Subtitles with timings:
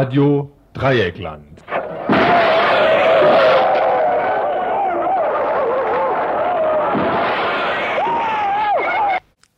[0.00, 1.62] Radio Dreieckland.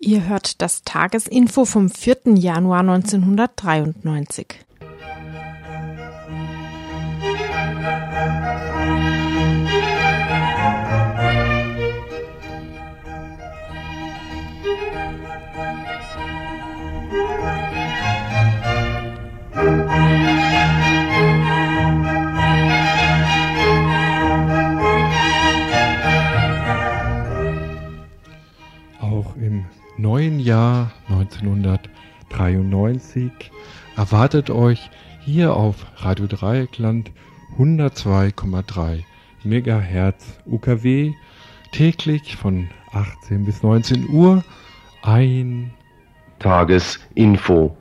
[0.00, 2.34] Ihr hört das Tagesinfo vom 4.
[2.34, 4.48] Januar 1993.
[8.80, 9.21] Auch
[30.02, 33.32] neuen Jahr 1993
[33.96, 37.12] erwartet euch hier auf Radio Dreieckland
[37.56, 39.04] 102,3
[39.44, 41.12] Megahertz UKW
[41.70, 44.42] täglich von 18 bis 19 Uhr
[45.02, 45.72] ein
[46.40, 47.76] Tagesinfo.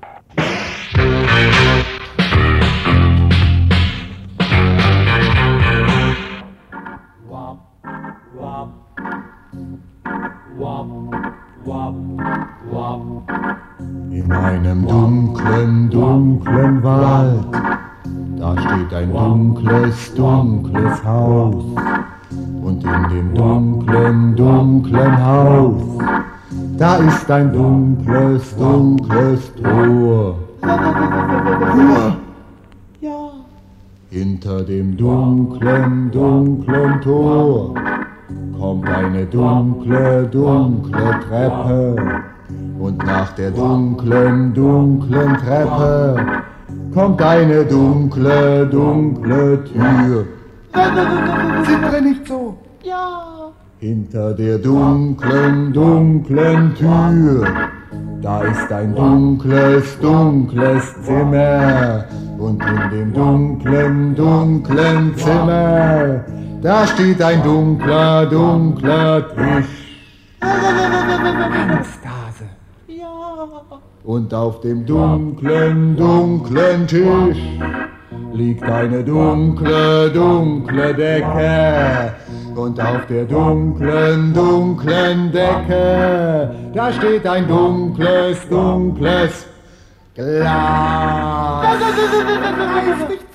[14.32, 17.46] In einem dunklen, dunklen Wald,
[18.40, 21.66] da steht ein dunkles, dunkles Haus.
[22.64, 25.82] Und in dem dunklen, dunklen Haus,
[26.78, 30.38] da ist ein dunkles, dunkles Tor.
[30.62, 32.16] Tor?
[33.02, 33.32] Ja.
[34.12, 37.74] Hinter dem dunklen, dunklen Tor
[38.58, 42.31] kommt eine dunkle, dunkle Treppe.
[42.82, 46.16] Und nach der dunklen, dunklen Treppe
[46.92, 50.26] kommt eine dunkle, dunkle Tür.
[51.64, 52.58] Zittere nicht so.
[52.82, 53.52] Ja.
[53.78, 57.48] Hinter der dunklen, dunklen Tür,
[58.20, 62.06] da ist ein dunkles, dunkles Zimmer.
[62.40, 66.26] Und in dem dunklen, dunklen Zimmer,
[66.64, 69.82] da steht ein dunkler, dunkler Tisch.
[74.04, 77.38] Und auf dem dunklen, dunklen Tisch
[78.34, 82.14] liegt eine dunkle, dunkle Decke.
[82.56, 89.46] Und auf der dunklen, dunklen Decke, da steht ein dunkles, dunkles
[90.16, 91.64] Glas.
[91.64, 93.31] Reiß dich zusammen.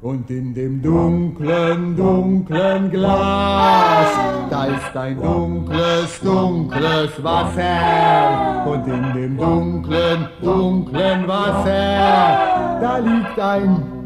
[0.00, 4.12] Und in dem dunklen, dunklen Glas,
[4.48, 8.64] da ist ein dunkles, dunkles Wasser.
[8.70, 14.04] Und in dem dunklen, dunklen Wasser, da liegt ein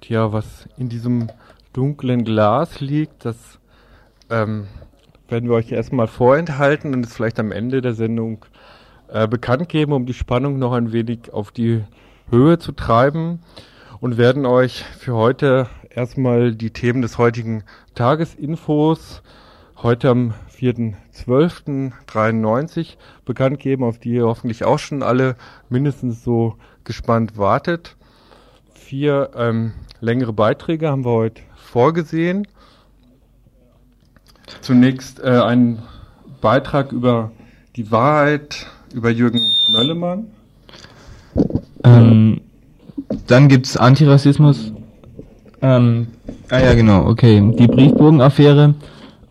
[0.00, 1.28] Tja, was in diesem
[1.72, 3.58] dunklen Glas liegt, das
[4.30, 4.68] ähm,
[5.28, 8.44] werden wir euch erstmal vorenthalten und es vielleicht am Ende der Sendung
[9.12, 11.84] äh, bekannt geben, um die Spannung noch ein wenig auf die
[12.30, 13.40] Höhe zu treiben
[14.00, 19.22] und werden euch für heute erstmal die Themen des heutigen Tagesinfos
[19.82, 25.34] heute am 4.12.93 bekannt geben, auf die ihr hoffentlich auch schon alle
[25.68, 26.54] mindestens so
[26.84, 27.96] gespannt wartet.
[28.74, 32.46] Vier ähm, längere Beiträge haben wir heute vorgesehen.
[34.60, 35.82] Zunächst äh, ein
[36.40, 37.32] Beitrag über
[37.76, 39.40] die Wahrheit über Jürgen
[39.72, 40.26] Möllemann.
[41.84, 42.40] Ähm,
[43.26, 44.72] dann gibt's Antirassismus.
[45.62, 46.08] Ähm,
[46.50, 47.42] ah ja, genau, okay.
[47.58, 48.74] Die Briefbogenaffäre,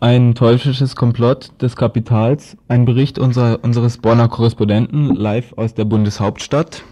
[0.00, 6.82] ein teuflisches Komplott des Kapitals, ein Bericht unserer, unseres Bonner Korrespondenten live aus der Bundeshauptstadt.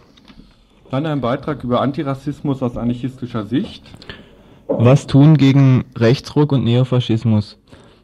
[0.91, 3.83] Dann ein Beitrag über Antirassismus aus anarchistischer Sicht.
[4.67, 7.59] Was tun gegen Rechtsruck und Neofaschismus?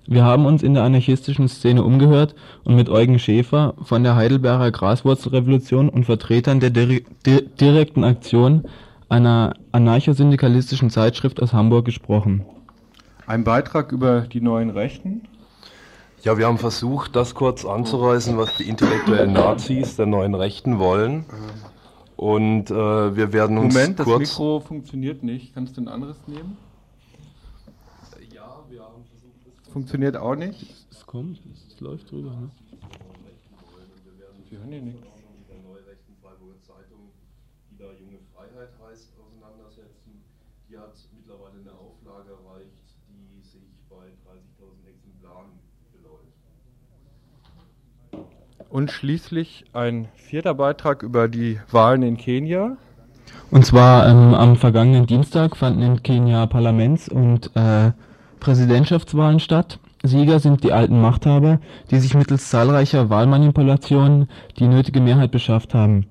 [0.07, 2.35] Wir haben uns in der anarchistischen Szene umgehört
[2.65, 8.65] und mit Eugen Schäfer von der Heidelberger Graswurzelrevolution und Vertretern der Diri Di direkten Aktion
[9.09, 12.45] einer anarchosyndikalistischen Zeitschrift aus Hamburg gesprochen.
[13.27, 15.23] Ein Beitrag über die neuen Rechten.
[16.23, 21.25] Ja, wir haben versucht, das kurz anzureißen, was die intellektuellen Nazis der neuen Rechten wollen.
[22.17, 22.75] Und äh,
[23.17, 24.21] wir werden uns Moment, das kurz...
[24.21, 25.55] Mikro funktioniert nicht.
[25.55, 26.57] Kannst du ein anderes nehmen?
[28.33, 30.87] Ja, wir haben versucht, das Funktioniert auch nicht.
[30.89, 32.49] Es kommt, es läuft drüber, ne?
[34.49, 35.03] Wir hören hier nichts.
[37.99, 40.23] Junge Freiheit heißt, auseinandersetzen.
[40.71, 45.51] Die hat mittlerweile eine Auflage erreicht, die sich bei 30.000 Exemplaren
[45.93, 46.31] beläuft.
[48.71, 52.77] Und schließlich ein vierter Beitrag über die Wahlen in Kenia.
[53.51, 57.91] Und zwar ähm, am vergangenen Dienstag fanden in Kenia Parlaments- und äh,
[58.45, 59.79] Präsidentschaftswahlen statt.
[60.03, 61.61] Sieger sind die alten Machthaber,
[61.91, 66.05] die sich mittels zahlreicher Wahlmanipulationen die nötige Mehrheit beschafft haben.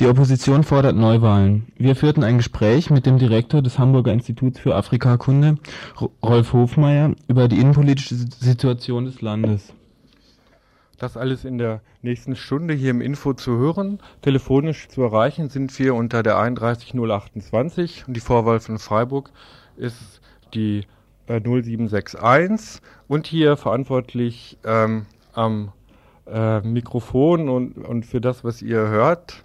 [0.00, 1.66] Die Opposition fordert Neuwahlen.
[1.76, 5.56] Wir führten ein Gespräch mit dem Direktor des Hamburger Instituts für Afrikakunde,
[6.24, 9.74] Rolf Hofmeier, über die innenpolitische Situation des Landes.
[10.96, 13.98] Das alles in der nächsten Stunde hier im Info zu hören.
[14.22, 19.30] Telefonisch zu erreichen sind wir unter der 31028 und die Vorwahl von Freiburg
[19.76, 20.22] ist
[20.54, 20.86] die
[21.26, 25.72] äh, 0761 und hier verantwortlich ähm, am
[26.26, 29.42] äh, Mikrofon und, und für das, was ihr hört.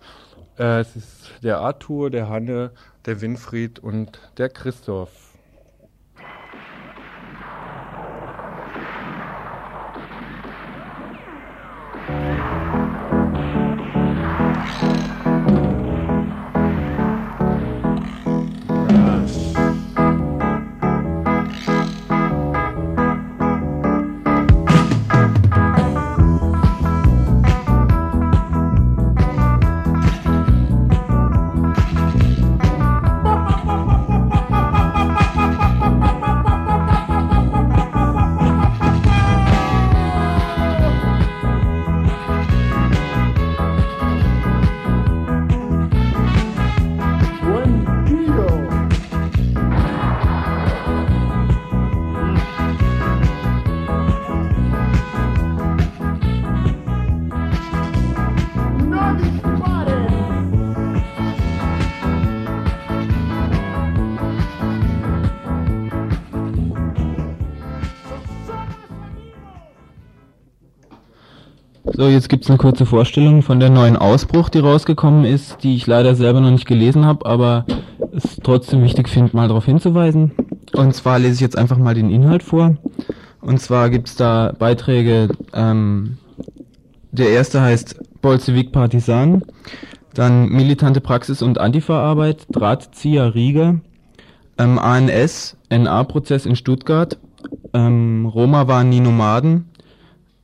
[0.58, 2.72] Äh, es ist der Arthur, der Hanne,
[3.06, 5.29] der Winfried und der Christoph.
[72.20, 76.16] Jetzt gibt's eine kurze Vorstellung von der neuen Ausbruch, die rausgekommen ist, die ich leider
[76.16, 77.64] selber noch nicht gelesen habe, aber
[78.12, 80.34] es trotzdem wichtig finde, mal darauf hinzuweisen.
[80.74, 82.76] Und zwar lese ich jetzt einfach mal den Inhalt vor.
[83.40, 86.18] Und zwar gibt's da Beiträge, ähm,
[87.14, 89.46] der erste heißt Bolschewik Partisan,
[90.14, 93.80] dann Militante Praxis und Antifa-Arbeit, Drahtzieher Rieger,
[94.58, 97.18] ähm, ANS, NA-Prozess in Stuttgart,
[97.74, 99.69] ähm, Roma waren nie Nomaden,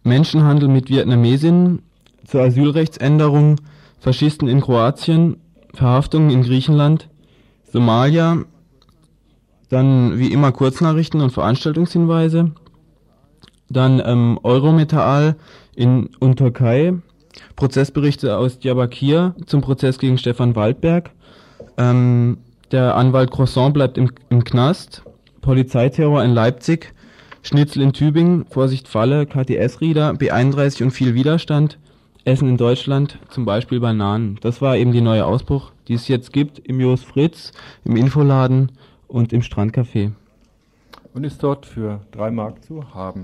[0.06, 1.82] Menschenhandel mit Vietnamesinnen,
[2.26, 3.58] zur Asylrechtsänderung,
[4.00, 5.38] Faschisten in Kroatien,
[5.74, 7.10] Verhaftungen in Griechenland,
[7.72, 8.44] Somalia,
[9.70, 12.52] dann wie immer Kurznachrichten und Veranstaltungshinweise,
[13.70, 15.36] dann ähm, Eurometal
[15.76, 16.94] in und Türkei,
[17.56, 21.12] Prozessberichte aus Diyarbakir zum Prozess gegen Stefan Waldberg,
[21.78, 22.38] ähm,
[22.72, 25.04] der Anwalt Croissant bleibt im, im Knast,
[25.42, 26.94] Polizeiterror in Leipzig,
[27.46, 31.78] Schnitzel in Tübingen, Vorsicht Falle, KTS-Rieder, B31 und viel Widerstand.
[32.24, 34.40] Essen in Deutschland, zum Beispiel Bananen.
[34.42, 37.52] Das war eben die neue Ausbruch, die es jetzt gibt im Jos Fritz,
[37.84, 38.72] im Infoladen
[39.08, 40.12] und im Strandcafé.
[41.14, 43.22] Und ist dort für drei Mark zu haben.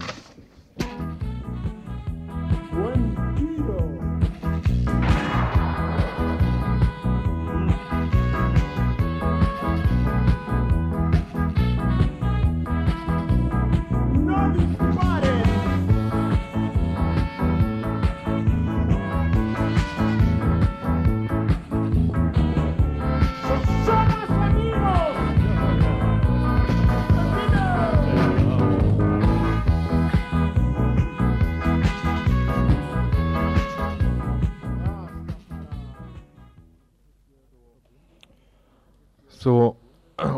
[39.41, 39.75] So,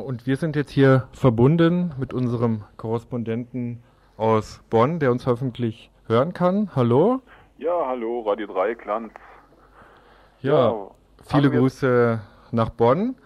[0.05, 3.83] und wir sind jetzt hier verbunden mit unserem Korrespondenten
[4.15, 6.69] aus Bonn, der uns hoffentlich hören kann.
[6.73, 7.19] Hallo?
[7.57, 9.11] Ja, hallo, Radio Dreieckland.
[10.39, 10.91] Ja, Ja,
[11.25, 13.17] viele Grüße nach Bonn.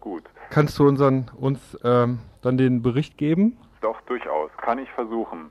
[0.00, 3.58] Gut, Kannst du unseren, uns ähm, dann den Bericht geben?
[3.82, 5.50] doch durchaus, kann ich versuchen.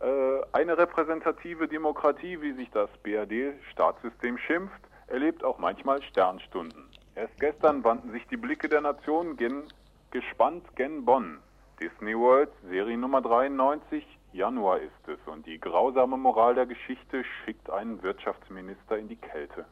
[0.00, 0.06] Äh,
[0.52, 6.91] eine repräsentative Demokratie, wie sich das BRD-Staatssystem schimpft, erlebt auch manchmal Sternstunden.
[7.14, 9.64] Erst gestern wandten sich die Blicke der Nation gen,
[10.10, 11.40] gespannt gen Bonn.
[11.78, 17.68] Disney World, Serie Nummer 93, Januar ist es und die grausame Moral der Geschichte schickt
[17.68, 19.66] einen Wirtschaftsminister in die Kälte.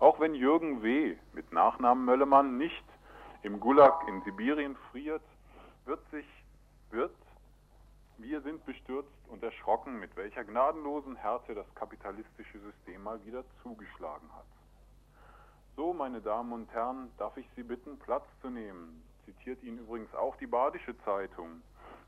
[0.00, 1.16] Auch wenn Jürgen W.
[1.34, 2.84] mit Nachnamen Möllemann nicht
[3.42, 5.22] im Gulag in Sibirien friert,
[5.84, 6.26] wird sich,
[6.90, 7.14] wird,
[8.18, 14.28] wir sind bestürzt und erschrocken, mit welcher gnadenlosen Härte das kapitalistische System mal wieder zugeschlagen
[14.34, 14.55] hat.
[15.76, 19.02] So, meine Damen und Herren, darf ich Sie bitten, Platz zu nehmen.
[19.26, 21.60] Zitiert ihn übrigens auch die Badische Zeitung.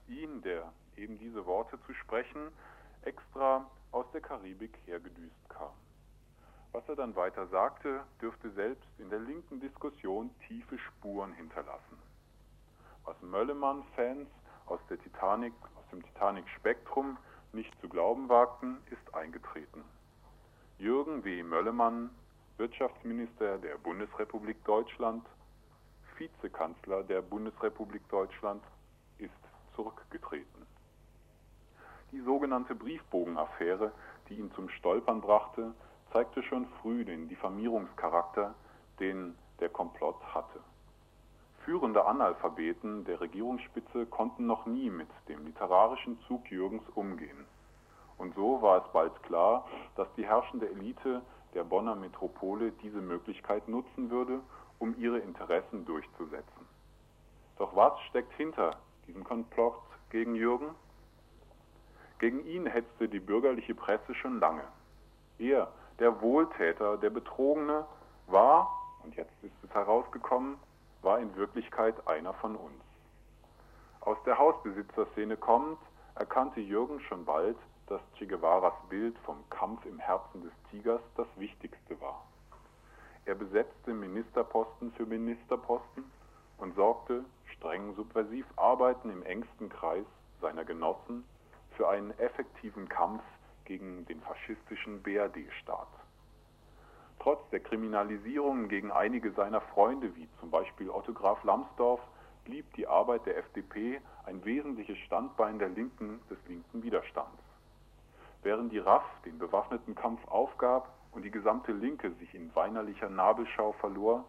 [0.08, 2.48] Ihn, der eben diese Worte zu sprechen,
[3.02, 5.74] extra aus der Karibik hergedüst kam.
[6.72, 11.98] Was er dann weiter sagte, dürfte selbst in der linken Diskussion tiefe Spuren hinterlassen.
[13.04, 14.30] Was Möllemann-Fans
[14.64, 17.18] aus aus dem Titanic-Spektrum
[17.52, 19.84] nicht zu glauben wagten, ist eingetreten.
[20.78, 21.42] Jürgen W.
[21.42, 22.08] Möllemann,
[22.58, 25.24] Wirtschaftsminister der Bundesrepublik Deutschland,
[26.16, 28.64] Vizekanzler der Bundesrepublik Deutschland,
[29.18, 29.30] ist
[29.76, 30.66] zurückgetreten.
[32.10, 33.92] Die sogenannte Briefbogenaffäre,
[34.28, 35.72] die ihn zum Stolpern brachte,
[36.12, 38.54] zeigte schon früh den Diffamierungscharakter,
[38.98, 40.58] den der Komplott hatte.
[41.64, 47.44] Führende Analphabeten der Regierungsspitze konnten noch nie mit dem literarischen Zug Jürgens umgehen.
[48.16, 51.22] Und so war es bald klar, dass die herrschende Elite
[51.54, 54.40] der Bonner Metropole diese Möglichkeit nutzen würde,
[54.78, 56.66] um ihre Interessen durchzusetzen.
[57.58, 58.76] Doch was steckt hinter
[59.06, 59.74] diesem Komplott
[60.10, 60.74] gegen Jürgen?
[62.18, 64.64] Gegen ihn hetzte die bürgerliche Presse schon lange.
[65.38, 67.86] Er, der Wohltäter, der Betrogene,
[68.26, 68.70] war,
[69.04, 70.56] und jetzt ist es herausgekommen,
[71.02, 72.82] war in Wirklichkeit einer von uns.
[74.00, 75.78] Aus der Hausbesitzerszene kommt,
[76.14, 77.56] erkannte Jürgen schon bald,
[77.88, 82.24] dass Che Guevaras Bild vom Kampf im Herzen des Tigers das Wichtigste war.
[83.24, 86.04] Er besetzte Ministerposten für Ministerposten
[86.58, 87.24] und sorgte,
[87.56, 90.06] streng subversiv arbeiten im engsten Kreis
[90.40, 91.24] seiner Genossen,
[91.76, 93.22] für einen effektiven Kampf
[93.64, 95.88] gegen den faschistischen BRD-Staat.
[97.20, 102.00] Trotz der Kriminalisierungen gegen einige seiner Freunde, wie zum Beispiel Otto Graf Lambsdorff,
[102.44, 107.47] blieb die Arbeit der FDP ein wesentliches Standbein der Linken des linken Widerstands.
[108.48, 113.72] Während die RAF den bewaffneten Kampf aufgab und die gesamte Linke sich in weinerlicher Nabelschau
[113.72, 114.24] verlor,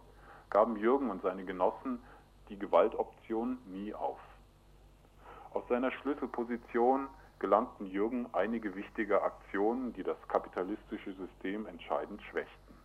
[0.50, 2.04] gaben Jürgen und seine Genossen
[2.50, 4.20] die Gewaltoption nie auf.
[5.54, 7.08] Aus seiner Schlüsselposition
[7.40, 12.76] gelangten Jürgen einige wichtige Aktionen, die das kapitalistische System entscheidend schwächten.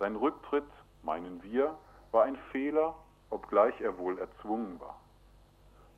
[0.00, 0.66] Sein Rücktritt,
[1.04, 1.78] meinen wir,
[2.10, 2.96] war ein Fehler,
[3.30, 5.00] obgleich er wohl erzwungen war.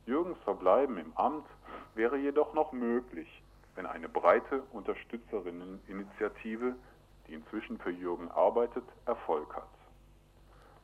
[0.05, 1.47] Jürgens Verbleiben im Amt
[1.95, 3.41] wäre jedoch noch möglich,
[3.79, 6.75] wenn eine breite Unterstützerinneninitiative,
[7.25, 9.69] die inzwischen für Jürgen arbeitet, Erfolg hat.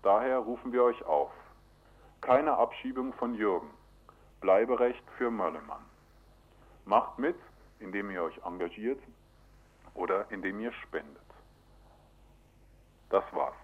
[0.01, 1.33] Daher rufen wir euch auf.
[2.21, 3.69] Keine Abschiebung von Jürgen.
[4.39, 5.83] Bleiberecht für Möllemann.
[6.85, 7.35] Macht mit,
[7.79, 9.01] indem ihr euch engagiert
[9.93, 11.21] oder indem ihr spendet.
[13.09, 13.57] Das war's.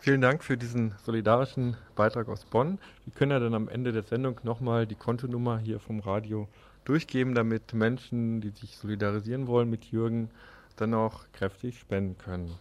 [0.00, 2.80] Vielen Dank für diesen solidarischen Beitrag aus Bonn.
[3.04, 6.48] Wir können ja dann am Ende der Sendung nochmal die Kontonummer hier vom Radio
[6.90, 10.28] durchgeben, damit Menschen, die sich solidarisieren wollen mit Jürgen,
[10.74, 12.58] dann auch kräftig spenden können.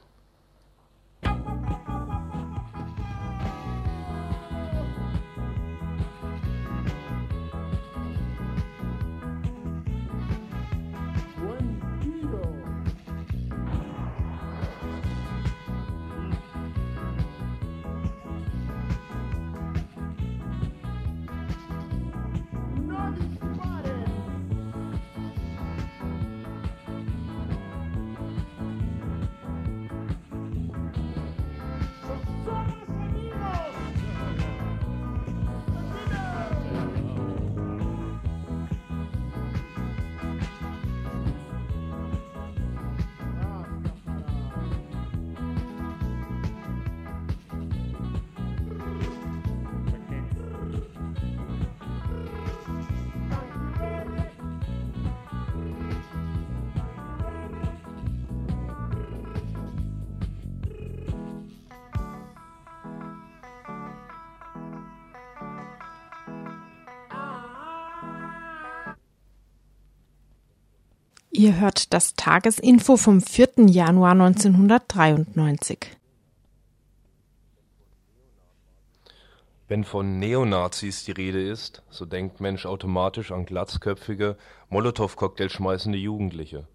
[71.40, 73.68] Ihr hört das Tagesinfo vom 4.
[73.68, 75.80] Januar 1993.
[79.70, 84.36] Wenn von Neonazis die Rede ist, so denkt Mensch automatisch an glatzköpfige,
[84.68, 86.68] Molotow-Cocktail schmeißende Jugendliche.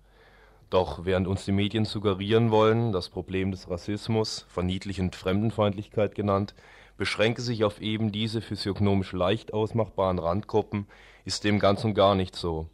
[0.70, 6.54] Doch während uns die Medien suggerieren wollen, das Problem des Rassismus, verniedlichend Fremdenfeindlichkeit genannt,
[6.96, 10.86] beschränke sich auf eben diese physiognomisch leicht ausmachbaren Randgruppen,
[11.26, 12.70] ist dem ganz und gar nicht so.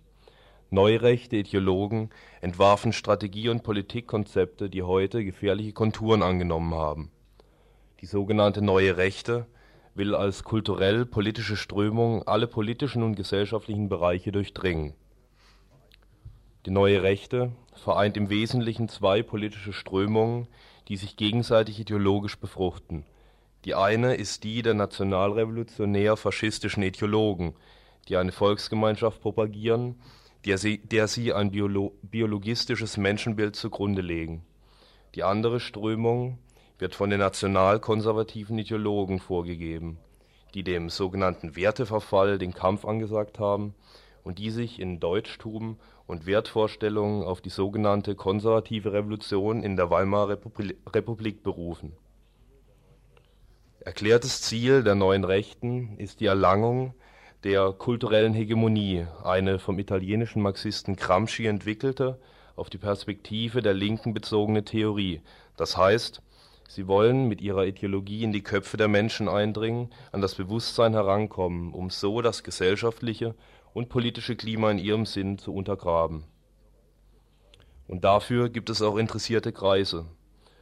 [0.72, 2.10] Neurechte Ideologen
[2.40, 7.10] entwarfen Strategie und Politikkonzepte, die heute gefährliche Konturen angenommen haben.
[8.00, 9.46] Die sogenannte Neue Rechte
[9.96, 14.94] will als kulturell-politische Strömung alle politischen und gesellschaftlichen Bereiche durchdringen.
[16.66, 20.46] Die Neue Rechte vereint im Wesentlichen zwei politische Strömungen,
[20.86, 23.04] die sich gegenseitig ideologisch befruchten.
[23.64, 27.54] Die eine ist die der nationalrevolutionär-faschistischen Ideologen,
[28.08, 29.96] die eine Volksgemeinschaft propagieren
[30.44, 34.42] der sie, der sie ein biolo biologistisches Menschenbild zugrunde legen.
[35.14, 36.38] Die andere Strömung
[36.78, 39.98] wird von den nationalkonservativen Ideologen vorgegeben,
[40.54, 43.74] die dem sogenannten Werteverfall den Kampf angesagt haben
[44.22, 50.38] und die sich in Deutschtum und Wertvorstellungen auf die sogenannte konservative Revolution in der Weimarer
[50.92, 51.92] Republik berufen.
[53.80, 56.94] Erklärtes Ziel der neuen Rechten ist die Erlangung
[57.44, 62.20] der kulturellen Hegemonie, eine vom italienischen Marxisten Gramsci entwickelte,
[62.54, 65.22] auf die Perspektive der Linken bezogene Theorie,
[65.56, 66.20] das heißt,
[66.68, 71.72] sie wollen mit ihrer Ideologie in die Köpfe der Menschen eindringen, an das Bewusstsein herankommen,
[71.72, 73.34] um so das gesellschaftliche
[73.72, 76.24] und politische Klima in ihrem Sinn zu untergraben.
[77.86, 80.04] Und dafür gibt es auch interessierte Kreise.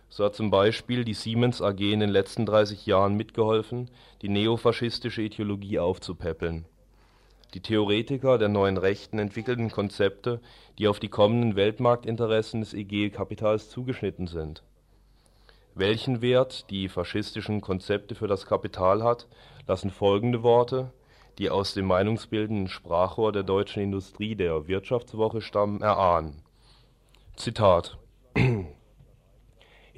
[0.08, 3.90] So hat zum Beispiel die Siemens AG in den letzten 30 Jahren mitgeholfen,
[4.22, 6.64] die neofaschistische Ideologie aufzupäppeln.
[7.54, 10.40] Die Theoretiker der neuen Rechten entwickelten Konzepte,
[10.78, 14.62] die auf die kommenden Weltmarktinteressen des IG-Kapitals zugeschnitten sind.
[15.74, 19.28] Welchen Wert die faschistischen Konzepte für das Kapital hat,
[19.66, 20.92] lassen folgende Worte,
[21.38, 26.42] die aus dem meinungsbildenden Sprachrohr der deutschen Industrie der Wirtschaftswoche stammen, erahnen.
[27.36, 27.96] Zitat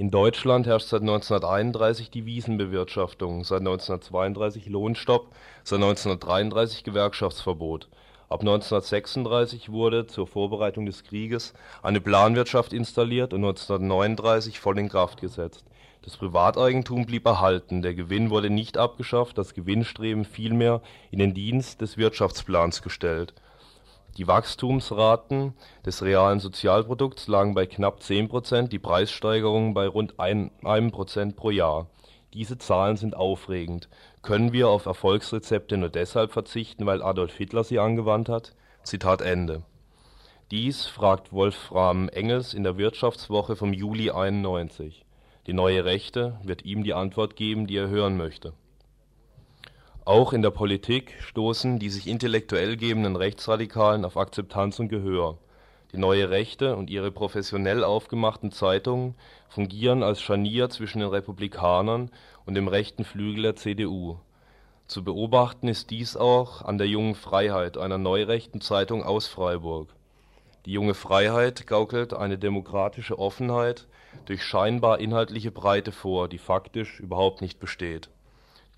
[0.00, 5.26] in Deutschland herrscht seit 1931 die Wiesenbewirtschaftung, seit 1932 Lohnstopp,
[5.62, 7.90] seit 1933 Gewerkschaftsverbot.
[8.30, 11.52] Ab 1936 wurde zur Vorbereitung des Krieges
[11.82, 15.66] eine Planwirtschaft installiert und 1939 voll in Kraft gesetzt.
[16.00, 20.80] Das Privateigentum blieb erhalten, der Gewinn wurde nicht abgeschafft, das Gewinnstreben vielmehr
[21.10, 23.34] in den Dienst des Wirtschaftsplans gestellt
[24.16, 25.54] die Wachstumsraten
[25.86, 31.50] des realen Sozialprodukts lagen bei knapp 10 Prozent, die Preissteigerungen bei rund 1 Prozent pro
[31.50, 31.86] Jahr.
[32.34, 33.88] Diese Zahlen sind aufregend.
[34.22, 38.54] Können wir auf Erfolgsrezepte nur deshalb verzichten, weil Adolf Hitler sie angewandt hat?
[38.82, 39.62] Zitat Ende.
[40.50, 45.04] Dies fragt Wolfram Engels in der Wirtschaftswoche vom Juli 91.
[45.46, 48.52] Die Neue Rechte wird ihm die Antwort geben, die er hören möchte
[50.06, 55.36] auch in der Politik stoßen die sich intellektuell gebenden Rechtsradikalen auf Akzeptanz und Gehör.
[55.92, 59.14] Die Neue Rechte und ihre professionell aufgemachten Zeitungen
[59.48, 62.10] fungieren als Scharnier zwischen den Republikanern
[62.46, 64.16] und dem rechten Flügel der CDU.
[64.86, 69.88] Zu beobachten ist dies auch an der Jungen Freiheit, einer neurechten Zeitung aus Freiburg.
[70.64, 73.86] Die Junge Freiheit gaukelt eine demokratische Offenheit
[74.24, 78.08] durch scheinbar inhaltliche Breite vor, die faktisch überhaupt nicht besteht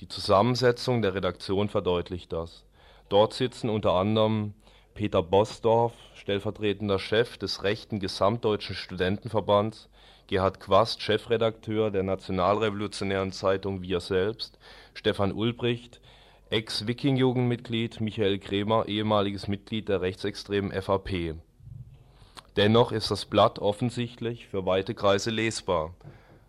[0.01, 2.65] die Zusammensetzung der Redaktion verdeutlicht das.
[3.09, 4.55] Dort sitzen unter anderem
[4.95, 9.89] Peter Bosdorf, stellvertretender Chef des rechten Gesamtdeutschen Studentenverbands,
[10.27, 14.59] Gerhard Quast, Chefredakteur der nationalrevolutionären Zeitung Wir selbst,
[14.95, 16.01] Stefan Ulbricht,
[16.51, 21.35] Ex-Wiking-Jugendmitglied, Michael Kremer, ehemaliges Mitglied der rechtsextremen FAP.
[22.57, 25.95] Dennoch ist das Blatt offensichtlich für weite Kreise lesbar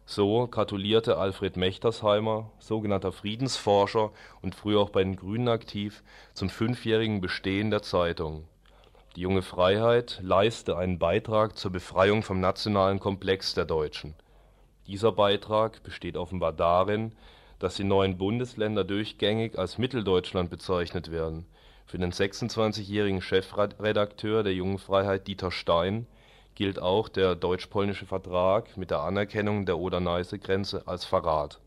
[0.06, 4.12] so gratulierte Alfred Mechtersheimer, sogenannter Friedensforscher
[4.42, 8.46] und früher auch bei den Grünen aktiv, zum fünfjährigen Bestehen der Zeitung.
[9.16, 14.16] Die Junge Freiheit leiste einen Beitrag zur Befreiung vom nationalen Komplex der Deutschen.
[14.88, 17.14] Dieser Beitrag besteht offenbar darin,
[17.60, 21.46] dass die neuen Bundesländer durchgängig als Mitteldeutschland bezeichnet werden.
[21.86, 26.08] Für den 26-jährigen Chefredakteur der Jungen Freiheit Dieter Stein
[26.56, 31.60] gilt auch der deutsch-polnische Vertrag mit der Anerkennung der Oder-Neiße-Grenze als Verrat.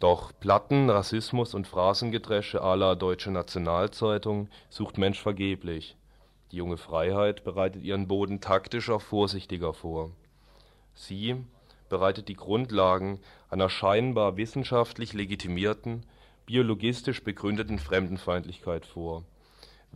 [0.00, 5.96] Doch Platten, Rassismus und Phrasengedresche à la Deutsche Nationalzeitung sucht Mensch vergeblich.
[6.52, 10.10] Die Junge Freiheit bereitet ihren Boden taktischer, vorsichtiger vor.
[10.94, 11.36] Sie
[11.88, 13.18] bereitet die Grundlagen
[13.50, 16.04] einer scheinbar wissenschaftlich legitimierten,
[16.46, 19.24] biologistisch begründeten Fremdenfeindlichkeit vor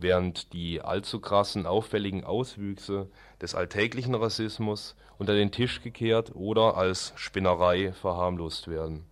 [0.01, 3.07] während die allzu krassen auffälligen Auswüchse
[3.41, 9.05] des alltäglichen Rassismus unter den Tisch gekehrt oder als Spinnerei verharmlost werden.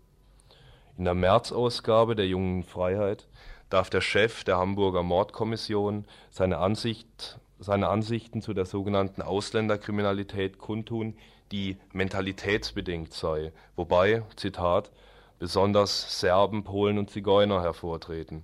[0.97, 3.27] In der März-Ausgabe der Jungen Freiheit
[3.69, 11.15] darf der Chef der Hamburger Mordkommission seine, Ansicht, seine Ansichten zu der sogenannten Ausländerkriminalität kundtun,
[11.51, 14.91] die mentalitätsbedingt sei, wobei, Zitat,
[15.39, 18.43] besonders Serben, Polen und Zigeuner hervortreten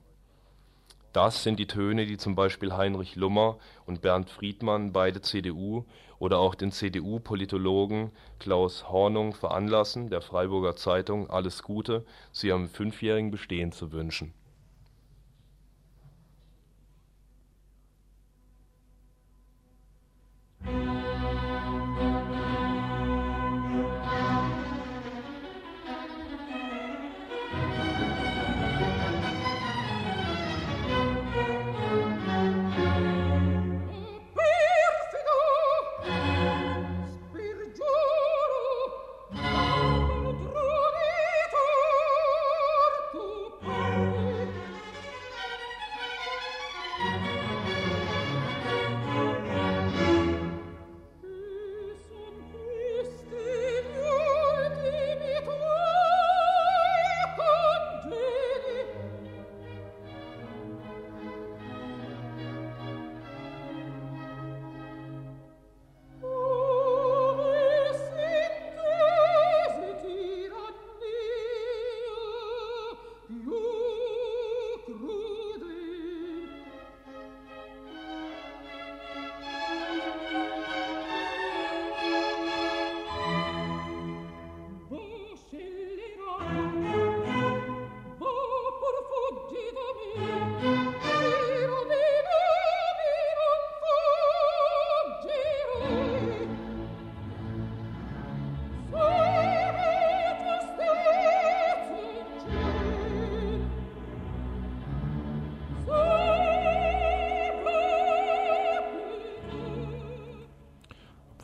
[1.14, 5.86] das sind die Töne, die zum Beispiel Heinrich Lummer und Bernd Friedmann, beide CDU,
[6.20, 13.32] oder auch den CDU-Politologen Klaus Hornung veranlassen, der Freiburger Zeitung alles Gute zu ihrem fünfjährigen
[13.32, 14.34] Bestehen zu wünschen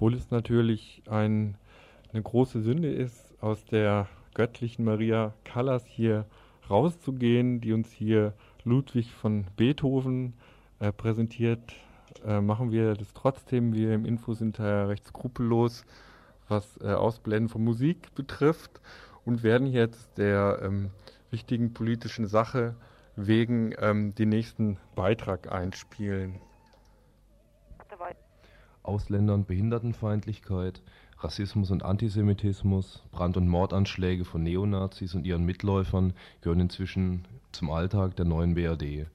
[0.10, 1.56] obwohl es natürlich ein,
[2.12, 6.26] eine große Sünde ist, aus der göttlichen Maria Callas hier
[6.67, 10.34] rauszugehen, die uns hier Ludwig von Beethoven
[10.80, 11.76] äh, präsentiert,
[12.26, 13.76] äh, machen wir das trotzdem.
[13.76, 15.86] Wir im Info sind da recht skrupellos,
[16.48, 18.82] was äh, Ausblenden von Musik betrifft
[19.26, 20.89] und werden jetzt der ähm,
[21.30, 22.76] wichtigen politischen Sache
[23.15, 26.41] wegen ähm, den nächsten Beitrag einspielen.
[28.89, 30.82] Ausländer- und Behindertenfeindlichkeit,
[31.19, 38.15] Rassismus und Antisemitismus, Brand- und Mordanschläge von Neonazis und ihren Mitläufern gehören inzwischen zum Alltag
[38.15, 39.06] der neuen BRD.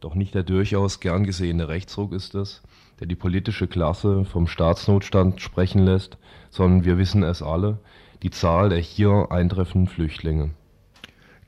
[0.00, 2.62] Doch nicht der durchaus gern gesehene Rechtsruck ist es,
[3.00, 6.18] der die politische Klasse vom Staatsnotstand sprechen lässt,
[6.50, 7.78] sondern wir wissen es alle,
[8.22, 10.50] die Zahl der hier eintreffenden Flüchtlinge.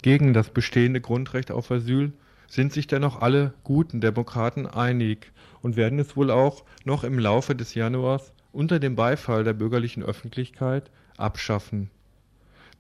[0.01, 2.13] Gegen das bestehende Grundrecht auf Asyl
[2.49, 5.31] sind sich dennoch alle guten Demokraten einig
[5.63, 10.03] und werden es wohl auch noch im Laufe des Januars unter dem Beifall der bürgerlichen
[10.03, 11.91] Öffentlichkeit abschaffen.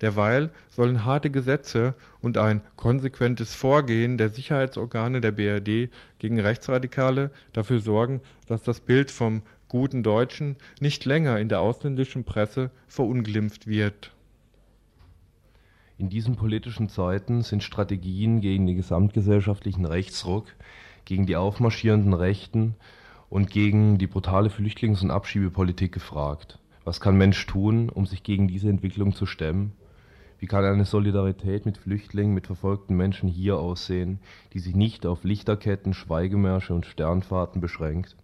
[0.01, 7.81] Derweil sollen harte Gesetze und ein konsequentes Vorgehen der Sicherheitsorgane der BRD gegen Rechtsradikale dafür
[7.81, 14.13] sorgen, dass das Bild vom guten Deutschen nicht länger in der ausländischen Presse verunglimpft wird.
[15.99, 20.47] In diesen politischen Zeiten sind Strategien gegen den gesamtgesellschaftlichen Rechtsruck,
[21.05, 22.77] gegen die aufmarschierenden Rechten
[23.29, 26.61] und gegen die brutale Flüchtlings- und Abschiebepolitik gefragt.
[26.85, 29.73] Was kann Mensch tun, um sich gegen diese Entwicklung zu stemmen?
[30.39, 34.21] Wie kann eine Solidarität mit Flüchtlingen, mit verfolgten Menschen hier aussehen,
[34.53, 38.17] die sich nicht auf Lichterketten, Schweigemärsche und Sternfahrten beschränkt?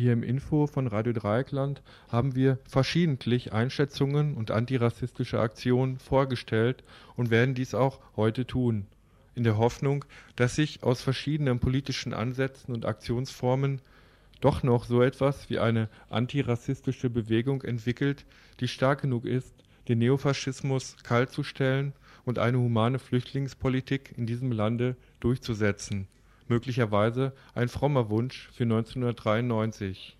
[0.00, 6.84] Hier im Info von Radio Dreieckland haben wir verschiedentlich Einschätzungen und antirassistische Aktionen vorgestellt
[7.16, 8.86] und werden dies auch heute tun,
[9.34, 10.04] in der Hoffnung,
[10.36, 13.80] dass sich aus verschiedenen politischen Ansätzen und Aktionsformen
[14.40, 18.24] doch noch so etwas wie eine antirassistische Bewegung entwickelt,
[18.60, 19.52] die stark genug ist,
[19.88, 21.92] den Neofaschismus kaltzustellen
[22.24, 26.06] und eine humane Flüchtlingspolitik in diesem Lande durchzusetzen
[26.50, 30.16] möglicherweise ein frommer Wunsch für 1993.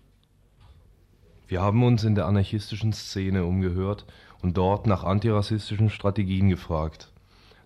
[1.47, 4.05] Wir haben uns in der anarchistischen Szene umgehört
[4.41, 7.11] und dort nach antirassistischen Strategien gefragt.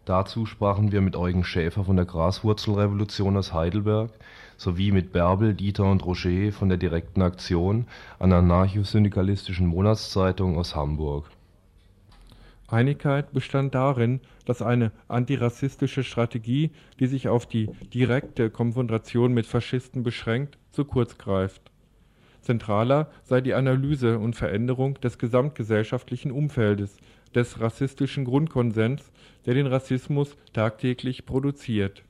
[0.05, 4.11] Dazu sprachen wir mit Eugen Schäfer von der Graswurzelrevolution aus Heidelberg
[4.57, 7.87] sowie mit Bärbel, Dieter und Roger von der direkten Aktion,
[8.19, 11.29] einer anarcho-syndikalistischen Monatszeitung aus Hamburg.
[12.73, 20.03] Einigkeit bestand darin, dass eine antirassistische Strategie, die sich auf die direkte Konfrontation mit Faschisten
[20.03, 21.61] beschränkt, zu kurz greift.
[22.41, 26.97] Zentraler sei die Analyse und Veränderung des gesamtgesellschaftlichen Umfeldes,
[27.33, 29.11] des rassistischen Grundkonsens,
[29.45, 32.03] der den Rassismus tagtäglich produziert.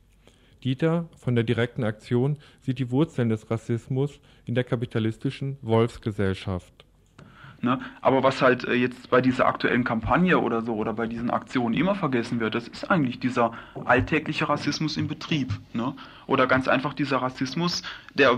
[0.64, 6.83] Dieter von der direkten Aktion sieht die Wurzeln des Rassismus in der kapitalistischen Wolfsgesellschaft
[7.64, 7.80] Ne?
[8.02, 11.74] Aber was halt äh, jetzt bei dieser aktuellen Kampagne oder so oder bei diesen Aktionen
[11.74, 13.54] immer vergessen wird, das ist eigentlich dieser
[13.86, 15.54] alltägliche Rassismus im Betrieb.
[15.72, 15.94] Ne?
[16.28, 17.82] Oder ganz einfach dieser Rassismus,
[18.16, 18.38] der,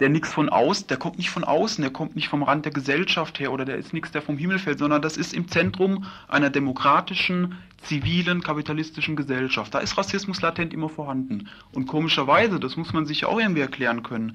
[0.00, 2.72] der nichts von außen, der kommt nicht von außen, der kommt nicht vom Rand der
[2.72, 6.04] Gesellschaft her oder der ist nichts, der vom Himmel fällt, sondern das ist im Zentrum
[6.26, 9.72] einer demokratischen, zivilen, kapitalistischen Gesellschaft.
[9.72, 11.48] Da ist Rassismus latent immer vorhanden.
[11.70, 14.34] Und komischerweise, das muss man sich auch irgendwie erklären können,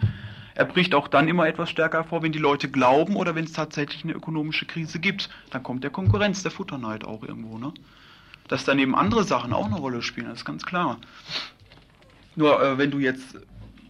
[0.59, 3.53] er bricht auch dann immer etwas stärker hervor, wenn die Leute glauben oder wenn es
[3.53, 5.29] tatsächlich eine ökonomische Krise gibt.
[5.51, 7.57] Dann kommt der Konkurrenz, der Futterneid auch irgendwo.
[7.57, 7.71] Ne?
[8.49, 10.97] Dass daneben andere Sachen auch eine Rolle spielen, das ist ganz klar.
[12.35, 13.37] Nur äh, wenn du jetzt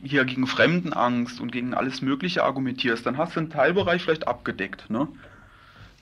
[0.03, 4.91] hier gegen Fremdenangst und gegen alles Mögliche argumentierst, dann hast du einen Teilbereich vielleicht abgedeckt.
[4.91, 5.07] Ne?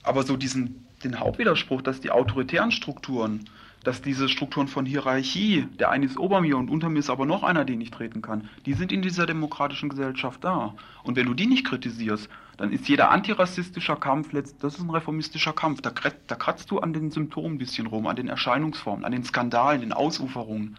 [0.02, 3.48] Aber so diesen den Hauptwiderspruch, dass die autoritären Strukturen
[3.88, 7.24] dass diese Strukturen von Hierarchie, der eine ist ober mir und unter mir ist aber
[7.24, 10.74] noch einer, den ich treten kann, die sind in dieser demokratischen Gesellschaft da.
[11.04, 14.28] Und wenn du die nicht kritisierst, dann ist jeder antirassistischer Kampf,
[14.60, 15.90] das ist ein reformistischer Kampf, da,
[16.26, 19.80] da kratzt du an den Symptomen ein bisschen rum, an den Erscheinungsformen, an den Skandalen,
[19.80, 20.76] den Ausuferungen.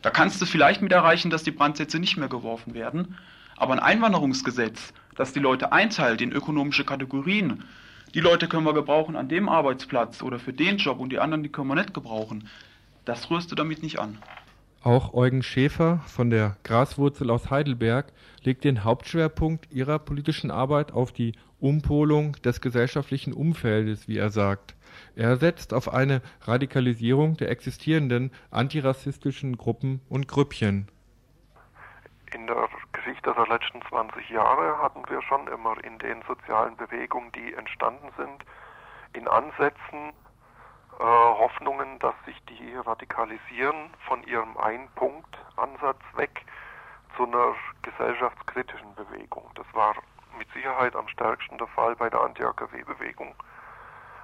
[0.00, 3.16] Da kannst du vielleicht mit erreichen, dass die Brandsätze nicht mehr geworfen werden,
[3.58, 7.64] aber ein Einwanderungsgesetz, das die Leute einteilt in ökonomische Kategorien,
[8.14, 11.42] die Leute können wir gebrauchen an dem Arbeitsplatz oder für den Job und die anderen,
[11.42, 12.48] die können wir nicht gebrauchen.
[13.04, 14.18] Das rührst du damit nicht an.
[14.82, 21.10] Auch Eugen Schäfer von der Graswurzel aus Heidelberg legt den Hauptschwerpunkt ihrer politischen Arbeit auf
[21.10, 24.76] die Umpolung des gesellschaftlichen Umfeldes, wie er sagt.
[25.16, 30.86] Er setzt auf eine Radikalisierung der existierenden antirassistischen Gruppen und Grüppchen.
[32.34, 37.30] In der Geschichte der letzten 20 Jahre hatten wir schon immer in den sozialen Bewegungen,
[37.30, 38.44] die entstanden sind,
[39.12, 40.12] in Ansätzen
[40.98, 46.44] äh, Hoffnungen, dass sich die radikalisieren von ihrem Ein-Punkt-Ansatz weg
[47.16, 49.48] zu einer gesellschaftskritischen Bewegung.
[49.54, 49.94] Das war
[50.36, 53.36] mit Sicherheit am stärksten der Fall bei der Anti-AKW-Bewegung.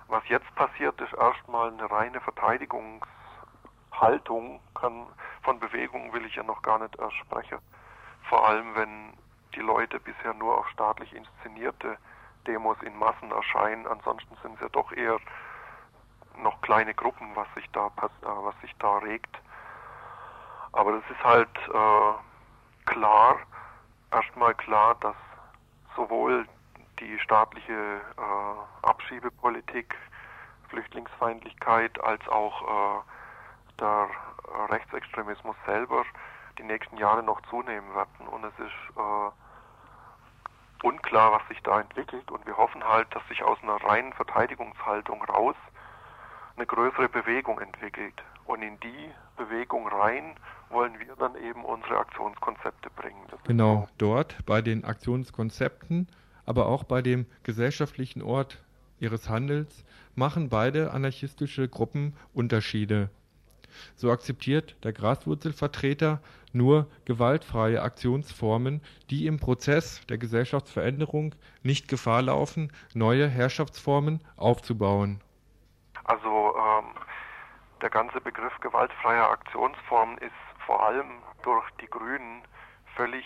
[0.08, 4.58] Was jetzt passiert, ist erstmal eine reine Verteidigungshaltung.
[4.74, 5.06] Kann,
[5.42, 7.60] von Bewegung will ich ja noch gar nicht erst sprechen.
[8.30, 9.12] Vor allem, wenn
[9.56, 11.98] die Leute bisher nur auf staatlich inszenierte
[12.46, 13.88] Demos in Massen erscheinen.
[13.88, 15.18] Ansonsten sind es ja doch eher
[16.36, 19.36] noch kleine Gruppen, was sich da, äh, was sich da regt.
[20.70, 23.40] Aber das ist halt äh, klar,
[24.12, 25.16] erstmal klar, dass
[25.96, 26.46] sowohl
[27.00, 29.96] die staatliche äh, Abschiebepolitik,
[30.68, 34.08] Flüchtlingsfeindlichkeit als auch äh, der
[34.68, 36.04] Rechtsextremismus selber
[36.60, 38.28] die nächsten Jahre noch zunehmen werden.
[38.28, 42.30] Und es ist äh, unklar, was sich da entwickelt.
[42.30, 45.56] Und wir hoffen halt, dass sich aus einer reinen Verteidigungshaltung raus
[46.56, 48.14] eine größere Bewegung entwickelt.
[48.44, 50.36] Und in die Bewegung rein
[50.68, 53.22] wollen wir dann eben unsere Aktionskonzepte bringen.
[53.30, 56.08] Das genau, dort bei den Aktionskonzepten,
[56.46, 58.62] aber auch bei dem gesellschaftlichen Ort
[58.98, 63.08] ihres Handels machen beide anarchistische Gruppen Unterschiede.
[63.96, 66.20] So akzeptiert der Graswurzelvertreter
[66.52, 75.20] nur gewaltfreie Aktionsformen, die im Prozess der Gesellschaftsveränderung nicht Gefahr laufen, neue Herrschaftsformen aufzubauen.
[76.04, 76.94] Also ähm,
[77.82, 80.32] der ganze Begriff gewaltfreier Aktionsformen ist
[80.66, 82.42] vor allem durch die Grünen
[82.94, 83.24] völlig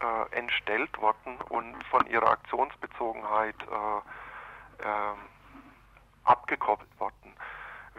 [0.00, 5.14] äh, entstellt worden und von ihrer Aktionsbezogenheit äh, äh,
[6.24, 7.34] abgekoppelt worden.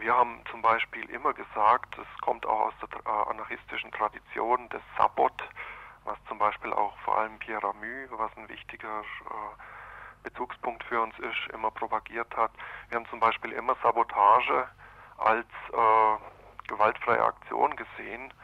[0.02, 4.82] Wir haben zum Beispiel immer gesagt, es kommt auch aus der äh, anarchistischen Tradition des
[4.98, 5.32] Sabot,
[6.02, 11.16] was zum Beispiel auch vor allem Pierre Ramü, was ein wichtiger äh, Bezugspunkt für uns
[11.20, 12.50] ist, immer propagiert hat.
[12.88, 14.66] Wir haben zum Beispiel immer Sabotage
[15.18, 18.34] als äh, gewaltfreie Aktion gesehen.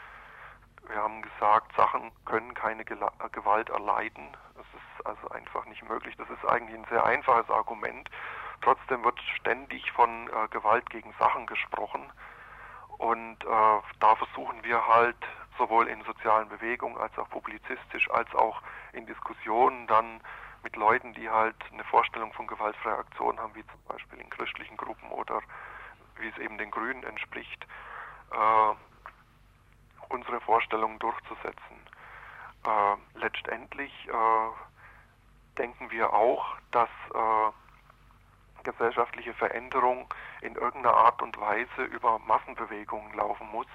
[0.86, 4.28] Wir haben gesagt, Sachen können keine Gela Gewalt erleiden.
[4.54, 6.14] Das ist also einfach nicht möglich.
[6.18, 8.08] Das ist eigentlich ein sehr einfaches Argument.
[8.60, 12.02] Trotzdem wird ständig von äh, Gewalt gegen Sachen gesprochen.
[12.98, 13.46] Und äh,
[14.00, 15.16] da versuchen wir halt
[15.56, 20.20] sowohl in sozialen Bewegungen als auch publizistisch als auch in Diskussionen dann
[20.62, 24.76] mit Leuten, die halt eine Vorstellung von gewaltfreier Aktion haben, wie zum Beispiel in christlichen
[24.76, 25.40] Gruppen oder
[26.18, 27.66] wie es eben den Grünen entspricht,
[28.32, 28.74] äh,
[30.08, 31.76] unsere Vorstellungen durchzusetzen.
[32.66, 36.90] Äh, letztendlich äh, denken wir auch, dass
[38.72, 43.66] gesellschaftliche Veränderung in irgendeiner Art und Weise über Massenbewegungen laufen muss.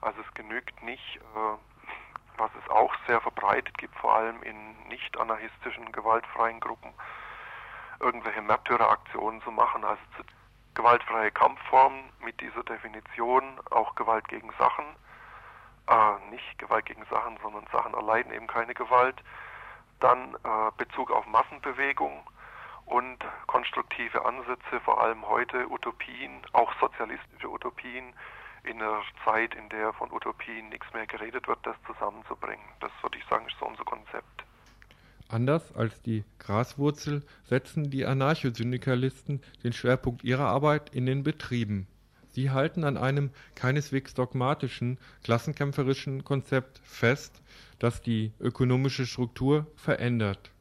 [0.00, 5.18] Also es genügt nicht, äh, was es auch sehr verbreitet gibt, vor allem in nicht
[5.18, 6.92] anarchistischen, gewaltfreien Gruppen,
[7.98, 9.84] irgendwelche Märtyreraktionen zu machen.
[9.84, 10.00] Also
[10.74, 14.84] gewaltfreie Kampfformen mit dieser Definition, auch Gewalt gegen Sachen,
[15.88, 19.16] äh, nicht Gewalt gegen Sachen, sondern Sachen erleiden eben keine Gewalt.
[19.98, 22.22] Dann äh, Bezug auf Massenbewegung,
[22.86, 28.14] und konstruktive Ansätze, vor allem heute Utopien, auch sozialistische Utopien,
[28.64, 32.64] in einer Zeit, in der von Utopien nichts mehr geredet wird, das zusammenzubringen.
[32.80, 34.44] Das würde ich sagen, ist so unser Konzept.
[35.28, 41.88] Anders als die Graswurzel setzen die Anarchosyndikalisten den Schwerpunkt ihrer Arbeit in den Betrieben.
[42.30, 47.42] Sie halten an einem keineswegs dogmatischen, klassenkämpferischen Konzept fest,
[47.78, 50.52] das die ökonomische Struktur verändert.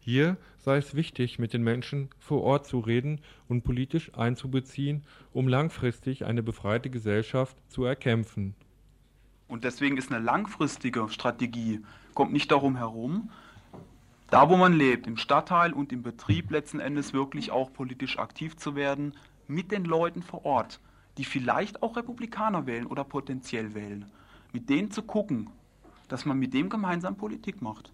[0.00, 5.46] Hier sei es wichtig, mit den Menschen vor Ort zu reden und politisch einzubeziehen, um
[5.46, 8.54] langfristig eine befreite Gesellschaft zu erkämpfen.
[9.46, 11.80] Und deswegen ist eine langfristige Strategie,
[12.14, 13.30] kommt nicht darum herum,
[14.30, 18.56] da wo man lebt, im Stadtteil und im Betrieb letzten Endes wirklich auch politisch aktiv
[18.56, 19.12] zu werden,
[19.46, 20.80] mit den Leuten vor Ort,
[21.18, 24.06] die vielleicht auch Republikaner wählen oder potenziell wählen,
[24.54, 25.50] mit denen zu gucken,
[26.08, 27.92] dass man mit dem gemeinsam Politik macht.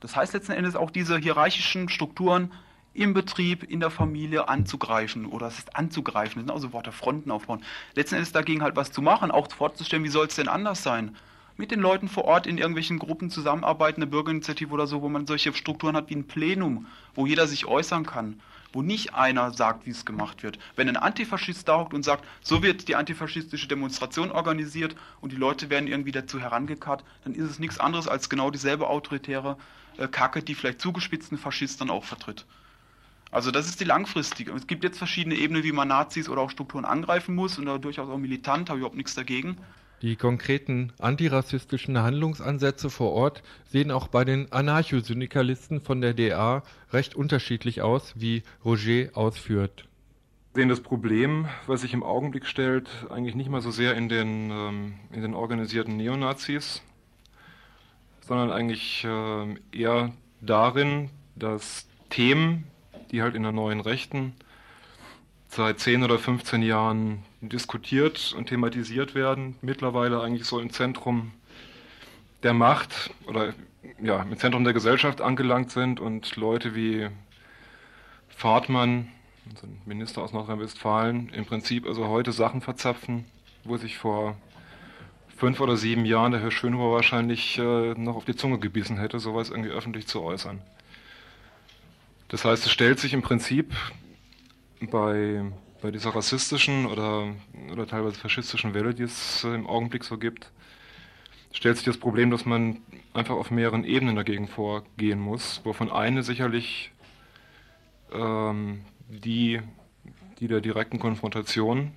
[0.00, 2.52] Das heißt letzten Endes auch diese hierarchischen Strukturen
[2.92, 7.30] im Betrieb, in der Familie anzugreifen oder es ist anzugreifen, das sind also Worte Fronten
[7.30, 7.64] aufbauen.
[7.94, 11.16] Letzten Endes dagegen halt was zu machen, auch vorzustellen, wie soll es denn anders sein?
[11.56, 15.26] Mit den Leuten vor Ort in irgendwelchen Gruppen zusammenarbeiten, eine Bürgerinitiative oder so, wo man
[15.26, 18.40] solche Strukturen hat wie ein Plenum, wo jeder sich äußern kann
[18.74, 20.58] wo nicht einer sagt, wie es gemacht wird.
[20.76, 25.36] Wenn ein Antifaschist da hockt und sagt, so wird die antifaschistische Demonstration organisiert und die
[25.36, 29.56] Leute werden irgendwie dazu herangekarrt, dann ist es nichts anderes als genau dieselbe autoritäre
[29.96, 32.44] äh, Kacke, die vielleicht zugespitzten Faschisten auch vertritt.
[33.30, 34.52] Also das ist die langfristige.
[34.52, 37.78] Es gibt jetzt verschiedene Ebenen, wie man Nazis oder auch Strukturen angreifen muss und da
[37.78, 39.56] durchaus auch militant, habe ich überhaupt nichts dagegen.
[40.02, 47.14] Die konkreten antirassistischen Handlungsansätze vor Ort sehen auch bei den Anarchosyndikalisten von der DA recht
[47.14, 49.86] unterschiedlich aus, wie Roger ausführt.
[50.52, 54.08] Wir sehen das Problem, was sich im Augenblick stellt, eigentlich nicht mal so sehr in
[54.08, 56.82] den, ähm, in den organisierten Neonazis,
[58.20, 62.64] sondern eigentlich äh, eher darin, dass Themen,
[63.10, 64.34] die halt in der neuen Rechten
[65.48, 71.32] seit 10 oder 15 Jahren diskutiert und thematisiert werden, mittlerweile eigentlich so im Zentrum
[72.42, 73.54] der Macht oder
[74.02, 77.08] ja, im Zentrum der Gesellschaft angelangt sind und Leute wie
[78.28, 79.08] Fahrtmann,
[79.48, 83.24] unser Minister aus Nordrhein-Westfalen, im Prinzip also heute Sachen verzapfen,
[83.64, 84.36] wo sich vor
[85.36, 89.18] fünf oder sieben Jahren der Herr Schönhuber wahrscheinlich äh, noch auf die Zunge gebissen hätte,
[89.18, 90.60] sowas irgendwie öffentlich zu äußern.
[92.28, 93.72] Das heißt, es stellt sich im Prinzip
[94.80, 95.44] bei,
[95.84, 97.28] bei dieser rassistischen oder,
[97.70, 100.50] oder teilweise faschistischen Welle, die es im Augenblick so gibt,
[101.52, 102.78] stellt sich das Problem, dass man
[103.12, 106.90] einfach auf mehreren Ebenen dagegen vorgehen muss, wovon eine sicherlich
[108.14, 109.60] ähm, die,
[110.38, 111.92] die der direkten Konfrontation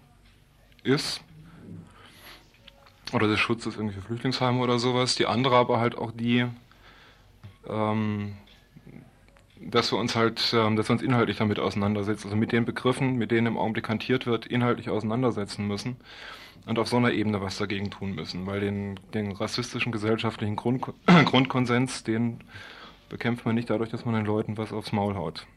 [0.84, 1.22] ist
[3.14, 6.46] oder des Schutzes irgendwie für Flüchtlingsheime oder sowas, die andere aber halt auch die,
[7.66, 8.36] ähm,
[9.62, 13.16] dass wir uns halt, ähm, dass wir uns inhaltlich damit auseinandersetzen, also mit den Begriffen,
[13.16, 15.98] mit denen im Augenblick hantiert wird, inhaltlich auseinandersetzen müssen
[16.66, 20.86] und auf so einer Ebene was dagegen tun müssen, weil den, den rassistischen gesellschaftlichen Grund,
[21.26, 22.40] Grundkonsens, den
[23.10, 25.48] bekämpft man nicht dadurch, dass man den Leuten was aufs Maul haut.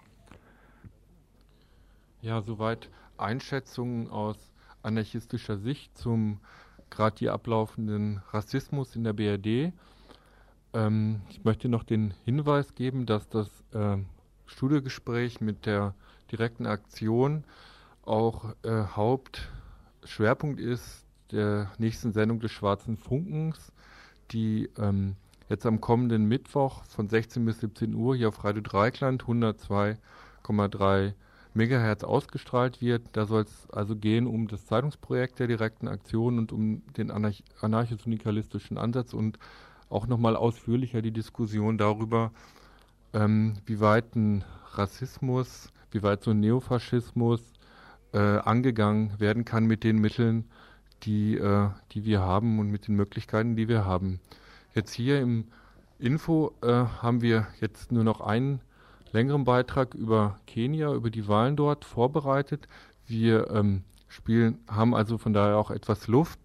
[2.22, 4.36] Ja, soweit Einschätzungen aus
[4.82, 6.38] anarchistischer Sicht zum
[6.90, 9.72] gerade hier ablaufenden Rassismus in der BRD.
[10.72, 13.96] Ähm, ich möchte noch den Hinweis geben, dass das äh,
[14.46, 15.94] Studiogespräch mit der
[16.30, 17.44] direkten Aktion
[18.02, 23.72] auch äh, Hauptschwerpunkt ist der nächsten Sendung des Schwarzen Funkens,
[24.32, 25.16] die ähm,
[25.48, 31.12] jetzt am kommenden Mittwoch von 16 bis 17 Uhr hier auf Radio Dreikland 102,3
[31.54, 33.02] Megahertz ausgestrahlt wird.
[33.12, 37.42] Da soll es also gehen um das Zeitungsprojekt der direkten Aktion und um den anarch
[37.60, 39.38] anarcho-syndikalistischen Ansatz und
[39.90, 42.32] auch nochmal ausführlicher die Diskussion darüber,
[43.12, 47.42] ähm, wie weit ein Rassismus, wie weit so ein Neofaschismus
[48.12, 50.48] äh, angegangen werden kann mit den Mitteln,
[51.02, 54.20] die, äh, die wir haben und mit den Möglichkeiten, die wir haben.
[54.74, 55.46] Jetzt hier im
[55.98, 58.60] Info äh, haben wir jetzt nur noch einen
[59.12, 62.68] längeren Beitrag über Kenia, über die Wahlen dort vorbereitet.
[63.06, 66.38] Wir ähm, spielen, haben also von daher auch etwas Luft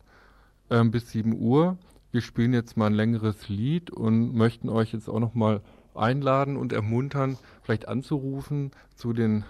[0.69, 1.77] ähm, bis 7 Uhr.
[2.15, 5.59] Wir spielen jetzt mal ein längeres Lied und möchten euch jetzt auch nochmal
[5.93, 9.43] einladen und ermuntern, vielleicht anzurufen zu den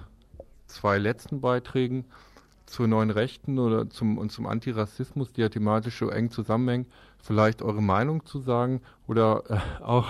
[0.65, 2.05] zwei letzten Beiträgen
[2.65, 6.87] zur neuen Rechten oder zum, und zum Antirassismus, die ja thematisch so eng zusammenhängen,
[7.19, 10.07] vielleicht eure Meinung zu sagen oder äh, auch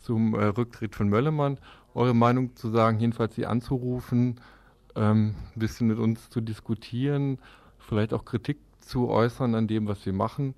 [0.00, 1.56] zum äh, Rücktritt von Möllemann
[1.94, 4.40] eure Meinung zu sagen, jedenfalls sie anzurufen,
[4.96, 7.38] ähm, ein bisschen mit uns zu diskutieren,
[7.78, 10.56] vielleicht auch Kritik zu äußern an dem, was wir machen.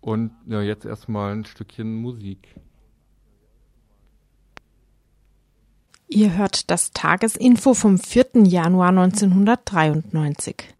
[0.00, 2.54] Und ja, jetzt erstmal ein Stückchen Musik.
[6.08, 8.44] Ihr hört das Tagesinfo vom 4.
[8.44, 10.74] Januar 1993.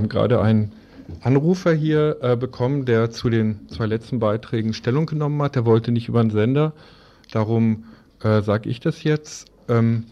[0.00, 0.72] haben gerade einen
[1.20, 5.56] Anrufer hier äh, bekommen, der zu den zwei letzten Beiträgen Stellung genommen hat.
[5.56, 6.72] Der wollte nicht über den Sender.
[7.32, 7.84] Darum
[8.22, 9.48] äh, sage ich das jetzt.
[9.68, 10.04] Ähm,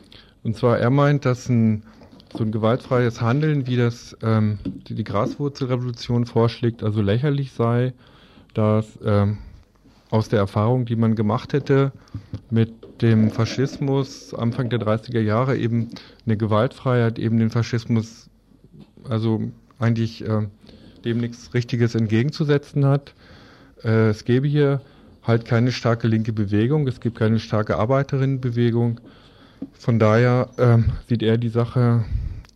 [0.42, 1.84] und zwar, er meint, dass ein,
[2.36, 4.58] so ein gewaltfreies Handeln, wie das ähm,
[4.88, 7.94] die, die Graswurzelrevolution vorschlägt, also lächerlich sei,
[8.52, 9.38] dass ähm,
[10.10, 11.92] aus der Erfahrung, die man gemacht hätte
[12.50, 15.88] mit dem Faschismus Anfang der 30er Jahre, eben
[16.26, 18.28] eine Gewaltfreiheit, eben den Faschismus,
[19.08, 20.46] also eigentlich äh,
[21.04, 23.14] dem nichts Richtiges entgegenzusetzen hat.
[23.84, 24.80] Äh, es gäbe hier
[25.22, 29.00] halt keine starke linke Bewegung, es gibt keine starke Arbeiterinnenbewegung.
[29.72, 32.04] Von daher äh, sieht er die Sache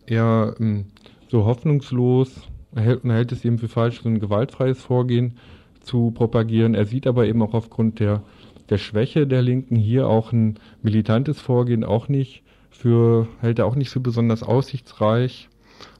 [0.05, 0.85] eher ähm,
[1.29, 2.29] so hoffnungslos
[2.75, 5.37] er hält, und hält es eben für falsch, so ein gewaltfreies Vorgehen
[5.81, 6.75] zu propagieren.
[6.75, 8.23] Er sieht aber eben auch aufgrund der,
[8.69, 13.75] der Schwäche der Linken hier auch ein militantes Vorgehen auch nicht für, hält er auch
[13.75, 15.49] nicht für besonders aussichtsreich.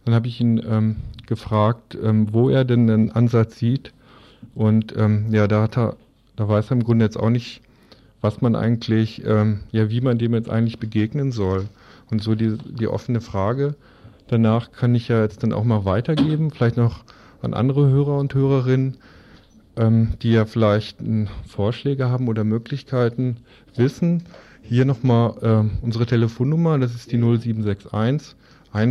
[0.06, 0.98] Dann habe ich ihn ähm,
[1.28, 3.94] gefragt, ähm, wo er denn einen Ansatz sieht.
[4.56, 5.96] Und ähm, ja, da hat er,
[6.36, 7.62] da weiß er im Grunde jetzt auch nicht,
[8.22, 11.68] was man eigentlich, ähm, ja, wie man dem jetzt eigentlich begegnen soll.
[12.10, 13.76] Und so die, die offene Frage.
[14.28, 17.04] Danach kann ich ja jetzt dann auch mal weitergeben, vielleicht noch
[17.42, 18.98] an andere Hörer und Hörerinnen,
[19.76, 20.98] ähm, die ja vielleicht
[21.48, 23.38] Vorschläge haben oder Möglichkeiten
[23.76, 24.24] wissen.
[24.62, 28.36] Hier nochmal äh, unsere Telefonnummer, das ist die 0761
[28.76, 28.90] 31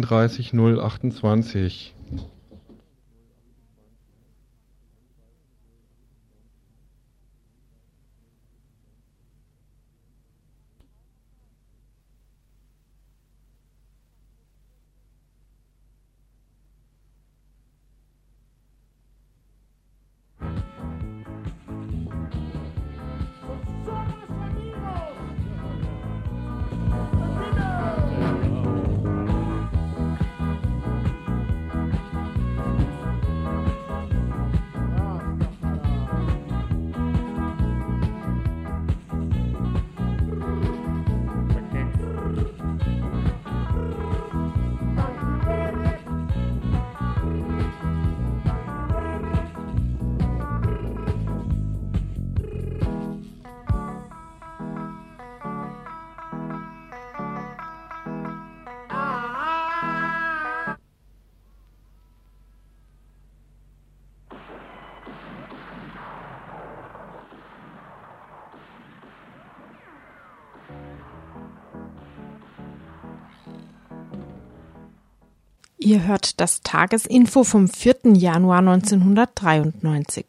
[75.85, 78.15] Ihr hört das Tagesinfo vom 4.
[78.15, 80.27] Januar 1993.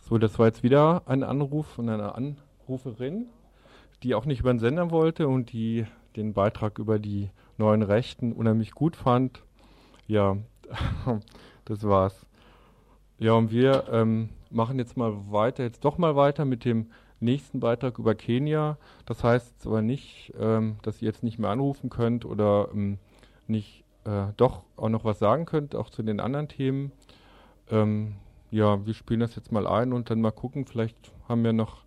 [0.00, 3.26] So, das war jetzt wieder ein Anruf von einer Anruferin,
[4.02, 5.84] die auch nicht über den Sender wollte und die
[6.16, 9.42] den Beitrag über die neuen Rechten unheimlich gut fand.
[10.06, 10.38] Ja,
[11.66, 12.24] das war's.
[13.18, 16.90] Ja, und wir ähm, machen jetzt mal weiter, jetzt doch mal weiter mit dem
[17.20, 18.78] nächsten Beitrag über Kenia.
[19.04, 22.98] Das heißt aber nicht, ähm, dass ihr jetzt nicht mehr anrufen könnt oder ähm,
[23.46, 26.92] nicht äh, doch auch noch was sagen könnt, auch zu den anderen Themen.
[27.70, 28.16] Ähm,
[28.50, 30.96] ja, wir spielen das jetzt mal ein und dann mal gucken, vielleicht
[31.28, 31.82] haben ja noch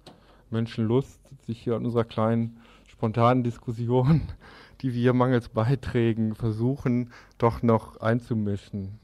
[0.50, 4.22] Menschen Lust, sich hier an unserer kleinen spontanen Diskussion,
[4.82, 9.00] die wir mangels Beiträgen versuchen, doch noch einzumischen.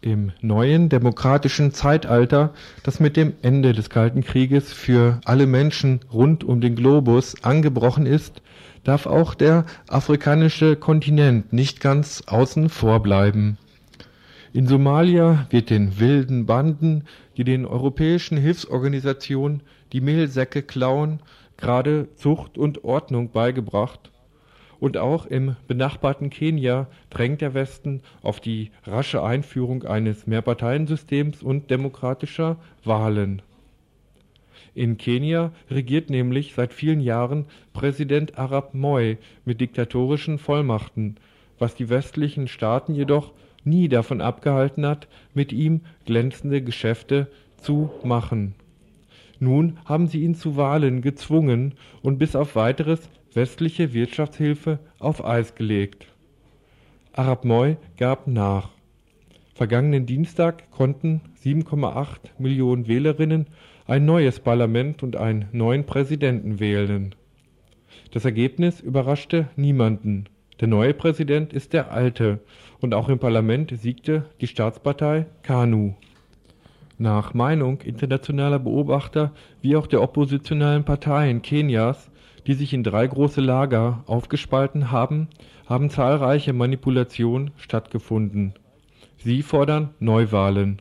[0.00, 6.44] Im neuen demokratischen Zeitalter, das mit dem Ende des Kalten Krieges für alle Menschen rund
[6.44, 8.40] um den Globus angebrochen ist,
[8.84, 13.58] darf auch der afrikanische Kontinent nicht ganz außen vor bleiben.
[14.52, 17.02] In Somalia wird den wilden Banden,
[17.36, 21.18] die den europäischen Hilfsorganisationen die Mehlsäcke klauen,
[21.56, 24.12] gerade Zucht und Ordnung beigebracht.
[24.80, 31.70] Und auch im benachbarten Kenia drängt der Westen auf die rasche Einführung eines Mehrparteiensystems und
[31.70, 33.42] demokratischer Wahlen.
[34.74, 41.16] In Kenia regiert nämlich seit vielen Jahren Präsident Arap Moi mit diktatorischen Vollmachten,
[41.58, 43.32] was die westlichen Staaten jedoch
[43.64, 47.26] nie davon abgehalten hat, mit ihm glänzende Geschäfte
[47.56, 48.54] zu machen.
[49.40, 55.54] Nun haben sie ihn zu Wahlen gezwungen und bis auf weiteres westliche Wirtschaftshilfe auf Eis
[55.54, 56.06] gelegt.
[57.12, 58.70] Arap Moi gab nach.
[59.54, 63.46] Vergangenen Dienstag konnten 7,8 Millionen Wählerinnen
[63.86, 67.14] ein neues Parlament und einen neuen Präsidenten wählen.
[68.12, 70.26] Das Ergebnis überraschte niemanden.
[70.60, 72.40] Der neue Präsident ist der alte
[72.80, 75.94] und auch im Parlament siegte die Staatspartei KANU.
[76.98, 82.10] Nach Meinung internationaler Beobachter wie auch der oppositionellen Parteien Kenias,
[82.48, 85.28] die sich in drei große Lager aufgespalten haben,
[85.68, 88.54] haben zahlreiche Manipulationen stattgefunden.
[89.18, 90.80] Sie fordern Neuwahlen.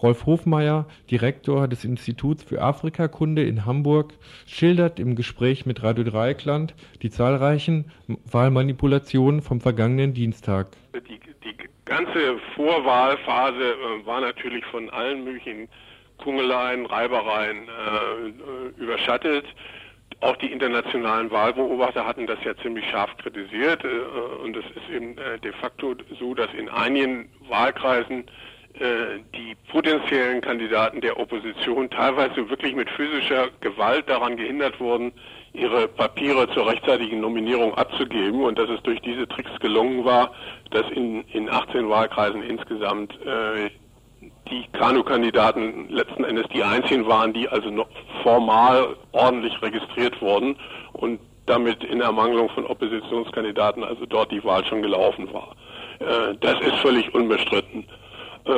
[0.00, 4.14] Rolf Hofmeier, Direktor des Instituts für Afrikakunde in Hamburg,
[4.46, 7.90] schildert im Gespräch mit Radio Dreieckland die zahlreichen
[8.30, 10.68] Wahlmanipulationen vom vergangenen Dienstag.
[10.94, 15.68] Die, die ganze Vorwahlphase äh, war natürlich von allen möglichen
[16.18, 19.46] Kungeleien, Reibereien äh, überschattet.
[20.24, 23.84] Auch die internationalen Wahlbeobachter hatten das ja ziemlich scharf kritisiert.
[23.84, 28.24] Äh, und es ist eben äh, de facto so, dass in einigen Wahlkreisen
[28.72, 35.12] äh, die potenziellen Kandidaten der Opposition teilweise wirklich mit physischer Gewalt daran gehindert wurden,
[35.52, 40.32] ihre Papiere zur rechtzeitigen Nominierung abzugeben und dass es durch diese Tricks gelungen war,
[40.70, 43.68] dass in, in 18 Wahlkreisen insgesamt äh,
[44.50, 47.88] die Kanu-Kandidaten letzten Endes die einzigen waren, die also noch
[48.22, 50.56] formal ordentlich registriert wurden
[50.92, 55.54] und damit in Ermangelung von Oppositionskandidaten also dort die Wahl schon gelaufen war.
[56.00, 57.86] Äh, das ist völlig unbestritten.
[58.44, 58.52] Äh,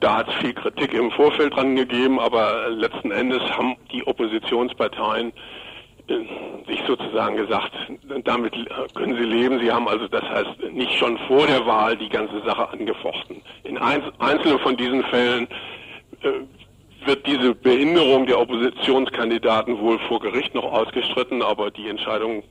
[0.00, 5.32] da hat es viel Kritik im Vorfeld dran gegeben, aber letzten Endes haben die Oppositionsparteien
[6.66, 7.72] sich sozusagen gesagt,
[8.24, 8.54] damit
[8.94, 9.60] können sie leben.
[9.60, 13.42] Sie haben also, das heißt, nicht schon vor der Wahl die ganze Sache angefochten.
[13.64, 15.46] In einzelnen von diesen Fällen
[16.22, 22.42] äh, wird diese Behinderung der Oppositionskandidaten wohl vor Gericht noch ausgestritten, aber die Entscheidungen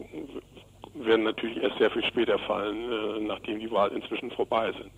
[0.93, 4.91] werden natürlich erst sehr viel später fallen, nachdem die Wahl inzwischen vorbei sind.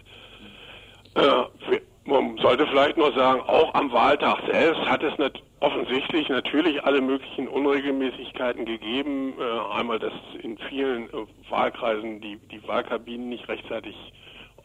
[1.16, 6.84] Äh, man sollte vielleicht noch sagen, auch am Wahltag selbst hat es nat offensichtlich natürlich
[6.84, 9.34] alle möglichen Unregelmäßigkeiten gegeben.
[9.40, 13.96] Äh, einmal, dass in vielen äh, Wahlkreisen die, die Wahlkabinen nicht rechtzeitig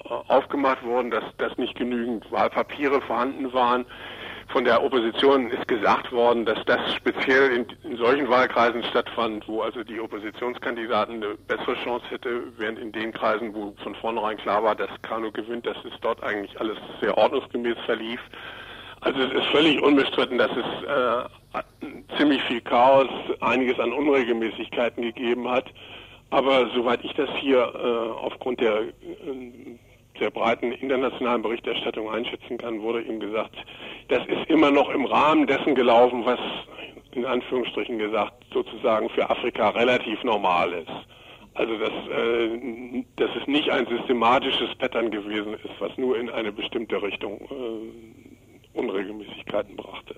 [0.04, 3.86] äh, aufgemacht wurden, dass, dass nicht genügend Wahlpapiere vorhanden waren
[4.48, 9.62] von der Opposition ist gesagt worden, dass das speziell in, in, solchen Wahlkreisen stattfand, wo
[9.62, 14.62] also die Oppositionskandidaten eine bessere Chance hätte, während in den Kreisen, wo von vornherein klar
[14.62, 18.20] war, dass Kano gewinnt, dass es dort eigentlich alles sehr ordnungsgemäß verlief.
[19.04, 21.62] Also es ist völlig unbestritten, dass es äh,
[22.16, 23.08] ziemlich viel Chaos,
[23.40, 25.66] einiges an Unregelmäßigkeiten gegeben hat.
[26.30, 28.92] Aber soweit ich das hier äh, aufgrund der äh,
[30.20, 33.56] der breiten internationalen Berichterstattung einschätzen kann, wurde ihm gesagt,
[34.08, 36.38] das ist immer noch im Rahmen dessen gelaufen, was
[37.12, 40.92] in Anführungsstrichen gesagt sozusagen für Afrika relativ normal ist.
[41.54, 46.52] Also dass, äh, dass es nicht ein systematisches Pattern gewesen ist, was nur in eine
[46.52, 48.33] bestimmte Richtung äh,
[48.74, 50.16] Unregelmäßigkeiten brachte.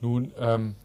[0.00, 0.76] Nun ähm,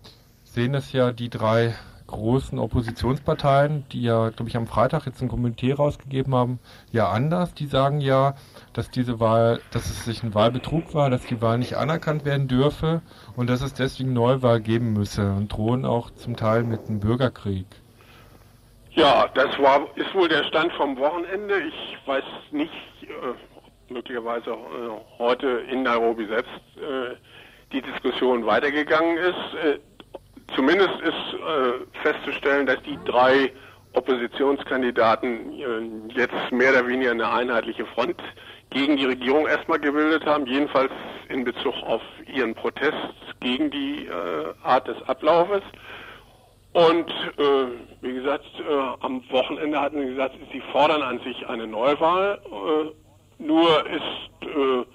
[0.43, 1.73] sehen es ja die drei
[2.07, 6.59] großen Oppositionsparteien, die ja, glaube ich, am Freitag jetzt ein Kommentar rausgegeben haben,
[6.91, 7.53] ja anders.
[7.53, 8.35] Die sagen ja,
[8.73, 12.47] dass diese Wahl, dass es sich ein Wahlbetrug war, dass die Wahl nicht anerkannt werden
[12.47, 13.01] dürfe
[13.35, 17.65] und dass es deswegen Neuwahl geben müsse und drohen auch zum Teil mit einem Bürgerkrieg.
[18.91, 21.55] Ja, das war, ist wohl der Stand vom Wochenende.
[21.59, 23.54] Ich weiß nicht, äh,
[23.89, 24.57] möglicherweise äh,
[25.17, 27.15] heute in Nairobi selbst äh,
[27.71, 29.55] die Diskussion weitergegangen ist.
[29.63, 29.79] Äh,
[30.55, 33.51] Zumindest ist festzustellen, dass die drei
[33.93, 38.21] Oppositionskandidaten jetzt mehr oder weniger eine einheitliche Front
[38.69, 40.91] gegen die Regierung erstmal gebildet haben, jedenfalls
[41.29, 42.95] in Bezug auf ihren Protest
[43.39, 44.07] gegen die
[44.61, 45.63] Art des Ablaufes.
[46.75, 47.67] Und äh,
[48.01, 52.37] wie gesagt, äh, am Wochenende hatten sie gesagt, sie fordern an sich eine Neuwahl.
[52.43, 53.04] Äh,
[53.39, 54.85] nur ist äh,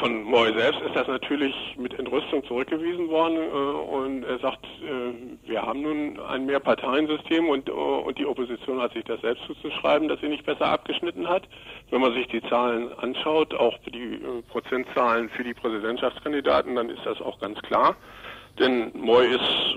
[0.00, 5.48] von Moy selbst ist das natürlich mit Entrüstung zurückgewiesen worden äh, und er sagt, äh,
[5.48, 10.08] wir haben nun ein Mehrparteiensystem und, äh, und die Opposition hat sich das selbst zuzuschreiben,
[10.08, 11.44] dass sie nicht besser abgeschnitten hat.
[11.90, 17.04] Wenn man sich die Zahlen anschaut, auch die äh, Prozentzahlen für die Präsidentschaftskandidaten, dann ist
[17.04, 17.94] das auch ganz klar.
[18.58, 19.76] Denn Moy ist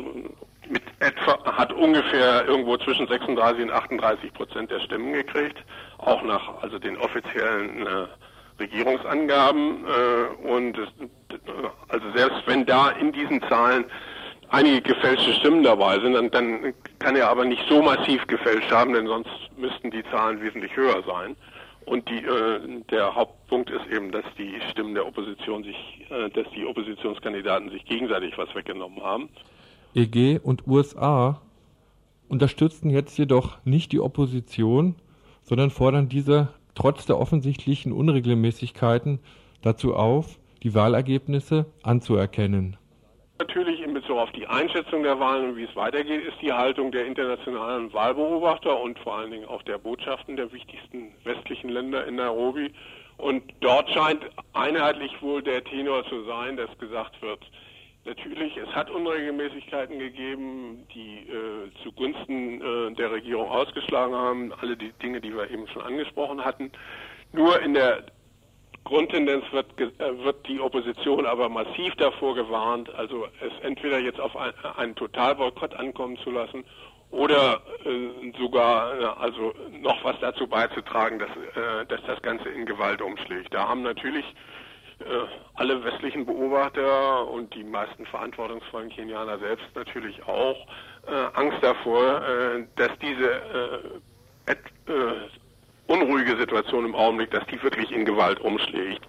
[0.69, 5.57] mit etwa, hat ungefähr irgendwo zwischen 36 und 38 Prozent der Stimmen gekriegt,
[5.97, 8.07] auch nach also den offiziellen äh,
[8.59, 10.77] Regierungsangaben äh, und
[11.89, 13.85] also selbst wenn da in diesen Zahlen
[14.49, 18.93] einige gefälschte Stimmen dabei sind, dann, dann kann er aber nicht so massiv gefälscht haben,
[18.93, 21.35] denn sonst müssten die Zahlen wesentlich höher sein.
[21.85, 22.59] Und die, äh,
[22.91, 27.85] der Hauptpunkt ist eben, dass die Stimmen der Opposition sich, äh, dass die Oppositionskandidaten sich
[27.85, 29.29] gegenseitig was weggenommen haben.
[29.95, 31.41] EG und USA
[32.27, 34.95] unterstützen jetzt jedoch nicht die Opposition,
[35.47, 39.19] sondern fordern diese trotz der offensichtlichen Unregelmäßigkeiten
[39.61, 42.75] dazu auf, die Wahlergebnisse anzuerkennen.
[43.39, 46.91] Natürlich in Bezug auf die Einschätzung der Wahlen und wie es weitergeht, ist die Haltung
[46.91, 52.15] der internationalen Wahlbeobachter und vor allen Dingen auch der Botschaften der wichtigsten westlichen Länder in
[52.15, 52.71] Nairobi.
[53.17, 57.39] Und dort scheint einheitlich wohl der Tenor zu sein, dass gesagt wird,
[58.07, 64.53] Natürlich, es hat Unregelmäßigkeiten gegeben, die äh, zugunsten äh, der Regierung ausgeschlagen haben.
[64.61, 66.71] Alle die Dinge, die wir eben schon angesprochen hatten.
[67.33, 68.05] Nur in der
[68.85, 74.37] Grundtendenz wird, äh, wird die Opposition aber massiv davor gewarnt, also es entweder jetzt auf
[74.37, 76.63] ein, einen Totalboykott ankommen zu lassen
[77.11, 82.65] oder äh, sogar äh, also noch was dazu beizutragen, dass, äh, dass das Ganze in
[82.65, 83.53] Gewalt umschlägt.
[83.53, 84.25] Da haben natürlich
[85.55, 90.57] alle westlichen Beobachter und die meisten verantwortungsvollen Kenianer selbst natürlich auch
[91.07, 93.31] äh, Angst davor, äh, dass diese
[94.47, 94.55] äh, äh,
[95.87, 99.05] unruhige Situation im Augenblick, dass die wirklich in Gewalt umschlägt.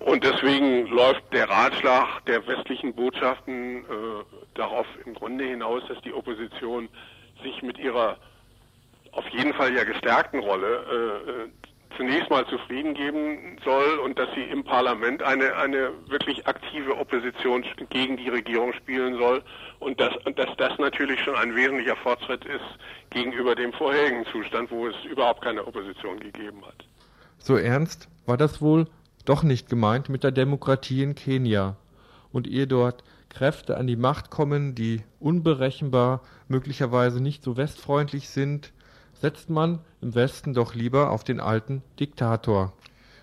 [0.00, 3.84] Und deswegen läuft der Ratschlag der westlichen Botschaften äh,
[4.54, 6.88] darauf im Grunde hinaus, dass die Opposition
[7.42, 8.16] sich mit ihrer
[9.12, 14.42] auf jeden Fall ja gestärkten Rolle äh, zunächst mal zufrieden geben soll und dass sie
[14.42, 19.42] im Parlament eine, eine wirklich aktive Opposition gegen die Regierung spielen soll
[19.78, 22.64] und dass, dass das natürlich schon ein wesentlicher Fortschritt ist
[23.10, 26.86] gegenüber dem vorherigen Zustand, wo es überhaupt keine Opposition gegeben hat.
[27.38, 28.86] So ernst war das wohl
[29.24, 31.76] doch nicht gemeint mit der Demokratie in Kenia.
[32.32, 38.72] Und ehe dort Kräfte an die Macht kommen, die unberechenbar, möglicherweise nicht so westfreundlich sind,
[39.20, 42.72] setzt man im Westen doch lieber auf den alten Diktator.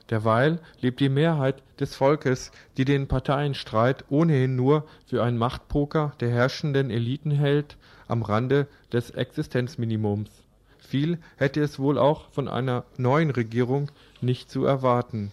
[0.10, 6.30] Derweil lebt die Mehrheit des Volkes, die den Parteienstreit ohnehin nur für einen Machtpoker der
[6.30, 7.78] herrschenden Eliten hält,
[8.08, 10.30] am Rande des Existenzminimums.
[10.78, 13.90] Viel hätte es wohl auch von einer neuen Regierung
[14.22, 15.32] nicht zu erwarten.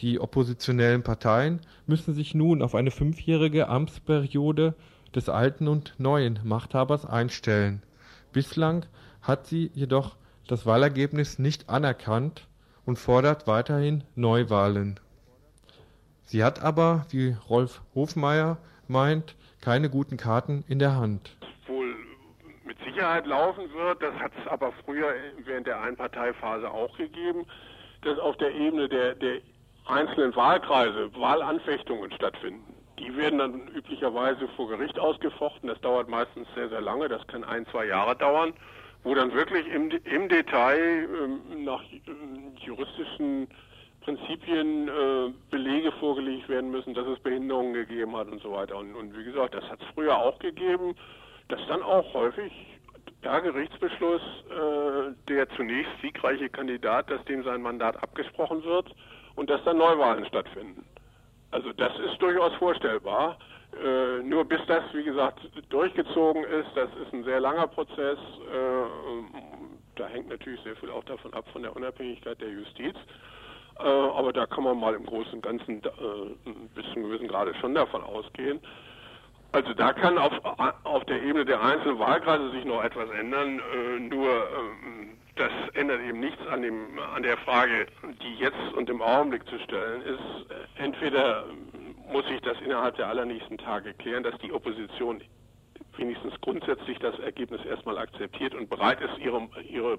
[0.00, 4.74] Die oppositionellen Parteien müssen sich nun auf eine fünfjährige Amtsperiode
[5.14, 7.82] des alten und neuen Machthabers einstellen.
[8.32, 8.86] Bislang
[9.24, 10.16] hat sie jedoch
[10.46, 12.46] das Wahlergebnis nicht anerkannt
[12.84, 15.00] und fordert weiterhin Neuwahlen.
[16.24, 21.36] Sie hat aber, wie Rolf Hofmeier meint, keine guten Karten in der Hand.
[21.66, 21.94] Wohl
[22.64, 25.14] mit Sicherheit laufen wird, das hat es aber früher
[25.44, 27.46] während der Einparteiphase auch gegeben,
[28.02, 29.40] dass auf der Ebene der, der
[29.86, 32.74] einzelnen Wahlkreise Wahlanfechtungen stattfinden.
[32.98, 35.68] Die werden dann üblicherweise vor Gericht ausgefochten.
[35.68, 37.08] Das dauert meistens sehr, sehr lange.
[37.08, 38.52] Das kann ein, zwei Jahre dauern
[39.04, 41.98] wo dann wirklich im, im Detail ähm, nach äh,
[42.64, 43.48] juristischen
[44.00, 48.76] Prinzipien äh, Belege vorgelegt werden müssen, dass es Behinderungen gegeben hat und so weiter.
[48.76, 50.94] Und, und wie gesagt, das hat es früher auch gegeben,
[51.48, 52.52] dass dann auch häufig
[53.22, 58.94] der Gerichtsbeschluss äh, der zunächst siegreiche Kandidat, dass dem sein Mandat abgesprochen wird
[59.36, 60.84] und dass dann Neuwahlen stattfinden.
[61.50, 63.38] Also das ist durchaus vorstellbar.
[63.82, 68.18] Äh, nur bis das, wie gesagt, durchgezogen ist, das ist ein sehr langer Prozess.
[68.18, 69.38] Äh,
[69.96, 72.94] da hängt natürlich sehr viel auch davon ab, von der Unabhängigkeit der Justiz.
[73.78, 75.90] Äh, aber da kann man mal im Großen und Ganzen äh,
[76.74, 78.60] bis zu einem gewissen Grade schon davon ausgehen.
[79.52, 80.32] Also da kann auf,
[80.84, 83.60] auf der Ebene der einzelnen Wahlkreise sich noch etwas ändern.
[83.60, 84.48] Äh, nur
[85.36, 87.86] das ändert eben nichts an, dem, an der Frage,
[88.22, 90.46] die jetzt und im Augenblick zu stellen ist.
[90.76, 91.44] Entweder
[92.12, 95.20] muss sich das innerhalb der allernächsten Tage klären, dass die Opposition
[95.96, 99.98] wenigstens grundsätzlich das Ergebnis erstmal akzeptiert und bereit ist, ihre, ihre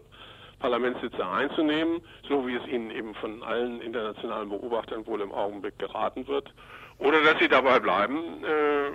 [0.60, 6.28] Parlamentssitze einzunehmen, so wie es ihnen eben von allen internationalen Beobachtern wohl im Augenblick geraten
[6.28, 6.54] wird,
[6.98, 8.92] oder dass sie dabei bleiben äh,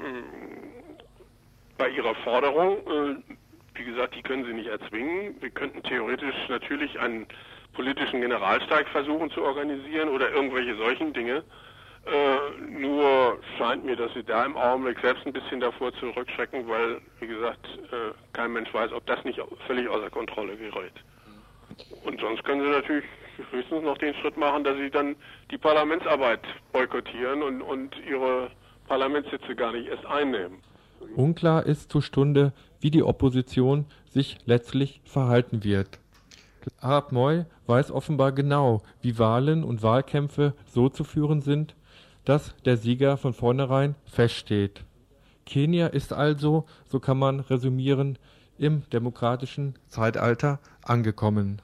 [1.77, 2.79] bei ihrer Forderung.
[2.79, 3.17] Äh,
[3.75, 5.37] wie gesagt, die können sie nicht erzwingen.
[5.41, 7.27] Wir könnten theoretisch natürlich einen
[7.73, 11.45] politischen Generalstreik versuchen zu organisieren oder irgendwelche solchen Dinge.
[12.07, 17.01] Äh, nur scheint mir, dass sie da im Augenblick selbst ein bisschen davor zurückschrecken, weil,
[17.20, 20.94] wie gesagt, äh, kein Mensch weiß, ob das nicht völlig außer Kontrolle gerät.
[22.05, 23.05] Und sonst können sie natürlich
[23.51, 25.16] höchstens noch den Schritt machen, dass sie dann
[25.51, 26.40] die Parlamentsarbeit
[26.72, 28.51] boykottieren und, und ihre
[28.88, 30.59] Parlamentssitze gar nicht erst einnehmen.
[31.16, 35.98] Unklar ist zur Stunde, wie die Opposition sich letztlich verhalten wird.
[36.80, 41.74] Arab Moy weiß offenbar genau, wie Wahlen und Wahlkämpfe so zu führen sind,
[42.25, 44.85] dass der Sieger von vornherein feststeht.
[45.47, 48.18] Kenia ist also, so kann man resümieren,
[48.59, 51.62] im demokratischen Zeitalter angekommen.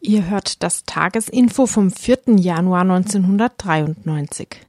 [0.00, 2.36] Ihr hört das Tagesinfo vom 4.
[2.36, 4.67] Januar 1993.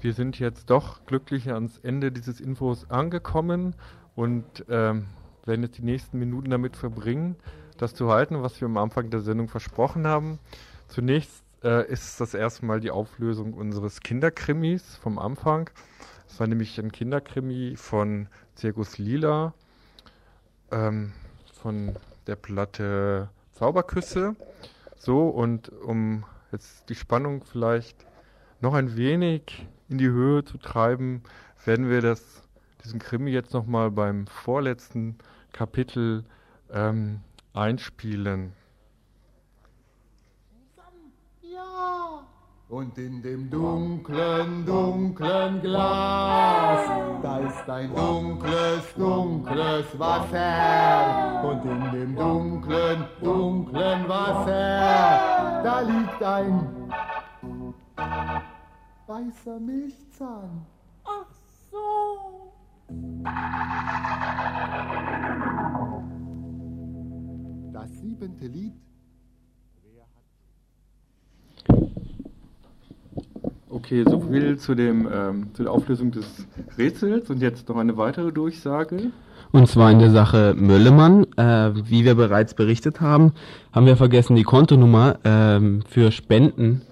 [0.00, 3.74] wir sind jetzt doch glücklich ans Ende dieses Infos angekommen
[4.14, 5.06] und ähm,
[5.44, 7.36] werden jetzt die nächsten Minuten damit verbringen,
[7.76, 10.38] das zu halten, was wir am Anfang der Sendung versprochen haben.
[10.88, 15.70] Zunächst äh, ist das erstmal die Auflösung unseres Kinderkrimis vom Anfang.
[16.28, 19.54] Es war nämlich ein Kinderkrimi von Zirkus Lila,
[20.70, 21.12] ähm,
[21.52, 21.96] von
[22.26, 24.36] der Platte Zauberküsse.
[24.96, 28.06] So, und um jetzt die Spannung vielleicht
[28.60, 31.22] noch ein wenig in die Höhe zu treiben,
[31.64, 32.42] werden wir das,
[32.84, 35.18] diesen Krimi jetzt nochmal beim vorletzten
[35.52, 36.24] Kapitel
[36.72, 37.20] ähm,
[37.52, 38.52] einspielen.
[41.42, 42.26] Ja.
[42.68, 46.86] Und in dem dunklen, dunklen Glas,
[47.20, 51.42] da ist ein dunkles, dunkles Wasser.
[51.42, 56.79] Und in dem dunklen, dunklen Wasser, da liegt ein
[59.10, 60.66] weißer Milchzahn.
[61.04, 61.26] Ach
[61.72, 62.52] so.
[67.72, 68.72] Das siebente Lied.
[73.68, 76.46] Okay, so viel zu, dem, ähm, zu der Auflösung des
[76.78, 79.10] Rätsels und jetzt noch eine weitere Durchsage.
[79.52, 81.26] Und zwar in der Sache Möllemann.
[81.36, 83.32] Äh, wie wir bereits berichtet haben,
[83.72, 86.82] haben wir vergessen, die Kontonummer ähm, für Spenden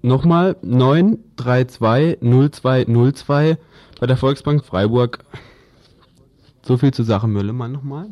[0.00, 3.58] Nochmal 9320202
[4.00, 5.18] bei der Volksbank Freiburg.
[6.62, 8.06] So viel zur Sache Möllemann nochmal.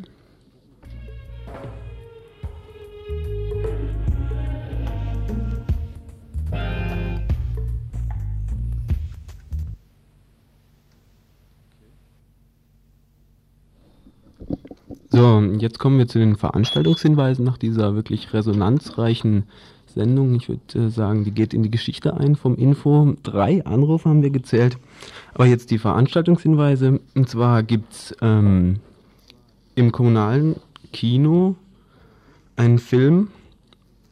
[15.13, 19.43] So, jetzt kommen wir zu den Veranstaltungshinweisen nach dieser wirklich resonanzreichen
[19.85, 20.35] Sendung.
[20.35, 23.17] Ich würde äh, sagen, die geht in die Geschichte ein vom Info.
[23.21, 24.77] Drei Anrufe haben wir gezählt.
[25.33, 27.01] Aber jetzt die Veranstaltungshinweise.
[27.13, 28.79] Und zwar gibt's ähm,
[29.75, 30.55] im kommunalen
[30.93, 31.55] Kino
[32.55, 33.27] einen Film,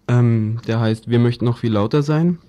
[0.09, 2.39] ähm, der heißt Wir möchten noch viel lauter sein.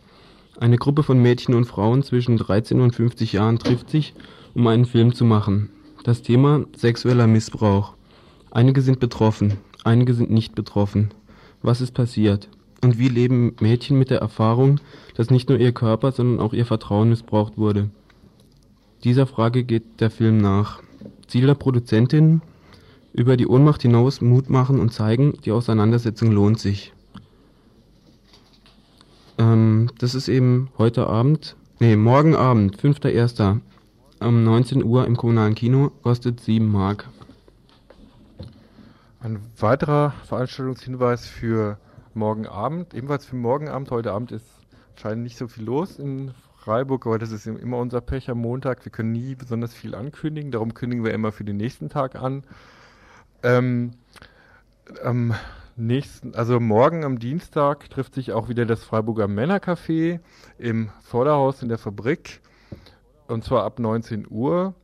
[0.58, 4.12] Eine Gruppe von Mädchen und Frauen zwischen 13 und 50 Jahren trifft sich,
[4.54, 5.70] um einen Film zu machen.
[6.02, 7.94] Das Thema sexueller Missbrauch.
[8.50, 11.10] Einige sind betroffen, einige sind nicht betroffen.
[11.62, 12.48] Was ist passiert?
[12.82, 14.80] Und wie leben Mädchen mit der Erfahrung,
[15.14, 17.90] dass nicht nur ihr Körper, sondern auch ihr Vertrauen missbraucht wurde?
[19.04, 20.82] Dieser Frage geht der Film nach.
[21.28, 22.42] Ziel der Produzentin,
[23.12, 26.92] über die Ohnmacht hinaus Mut machen und zeigen, die Auseinandersetzung lohnt sich.
[29.38, 33.60] Ähm, das ist eben heute Abend, nee, morgen Abend, 5.1.
[34.20, 37.08] um 19 Uhr im kommunalen Kino, kostet 7 Mark.
[39.22, 41.76] Ein weiterer Veranstaltungshinweis für
[42.14, 43.90] morgen Abend, ebenfalls für morgen Abend.
[43.90, 44.46] Heute Abend ist
[44.92, 48.82] anscheinend nicht so viel los in Freiburg, aber das ist immer unser Pech am Montag.
[48.82, 52.44] Wir können nie besonders viel ankündigen, darum kündigen wir immer für den nächsten Tag an.
[53.42, 53.90] Ähm,
[55.04, 55.34] am
[55.76, 60.20] nächsten, also morgen am Dienstag trifft sich auch wieder das Freiburger Männercafé
[60.56, 62.40] im Vorderhaus in der Fabrik
[63.26, 64.74] und zwar ab 19 Uhr.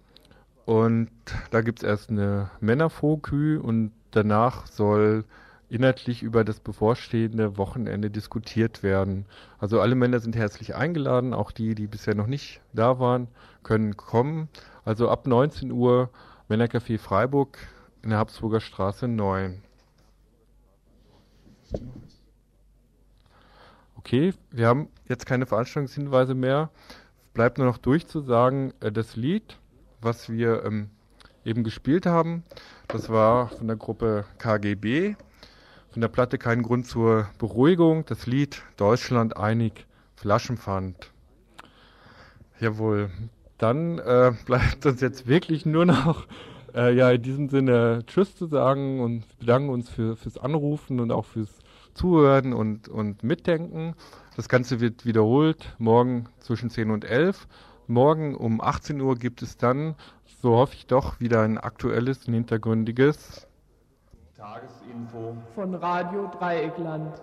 [0.67, 1.11] Und
[1.53, 5.25] da gibt es erst eine Männerfokü und danach soll
[5.69, 9.27] inhaltlich über das bevorstehende Wochenende diskutiert werden.
[9.59, 13.29] Also alle Männer sind herzlich eingeladen, auch die, die bisher noch nicht da waren,
[13.63, 14.49] können kommen.
[14.85, 16.11] Also ab 19 Uhr
[16.49, 17.59] Männercafé Freiburg
[18.03, 19.63] in der Habsburger Straße 9.
[23.97, 26.71] Okay, wir haben jetzt keine Veranstaltungshinweise mehr.
[27.35, 29.59] Bleibt nur noch durchzusagen, äh, das Lied,
[30.01, 30.91] was wir ähm,
[31.47, 32.43] eben gespielt haben,
[32.89, 35.15] das war von der Gruppe KGB.
[35.91, 38.05] Von der Platte kein Grund zur Beruhigung.
[38.05, 39.87] Das Lied Deutschland einig
[40.17, 41.11] Flaschenpfand.
[42.61, 43.11] Jawohl.
[43.57, 46.27] Dann äh, bleibt uns jetzt wirklich nur noch
[46.75, 51.11] äh, ja in diesem Sinne Tschüss zu sagen und bedanken uns für, fürs Anrufen und
[51.11, 51.61] auch fürs
[51.95, 53.95] Zuhören und, und Mitdenken.
[54.37, 57.49] Das Ganze wird wiederholt morgen zwischen 10 und 11.
[57.87, 59.95] Morgen um 18 Uhr gibt es dann
[60.43, 63.47] so hoffe ich doch, wieder ein aktuelles und hintergründiges
[64.37, 67.21] Tagesinfo von Radio Dreieckland.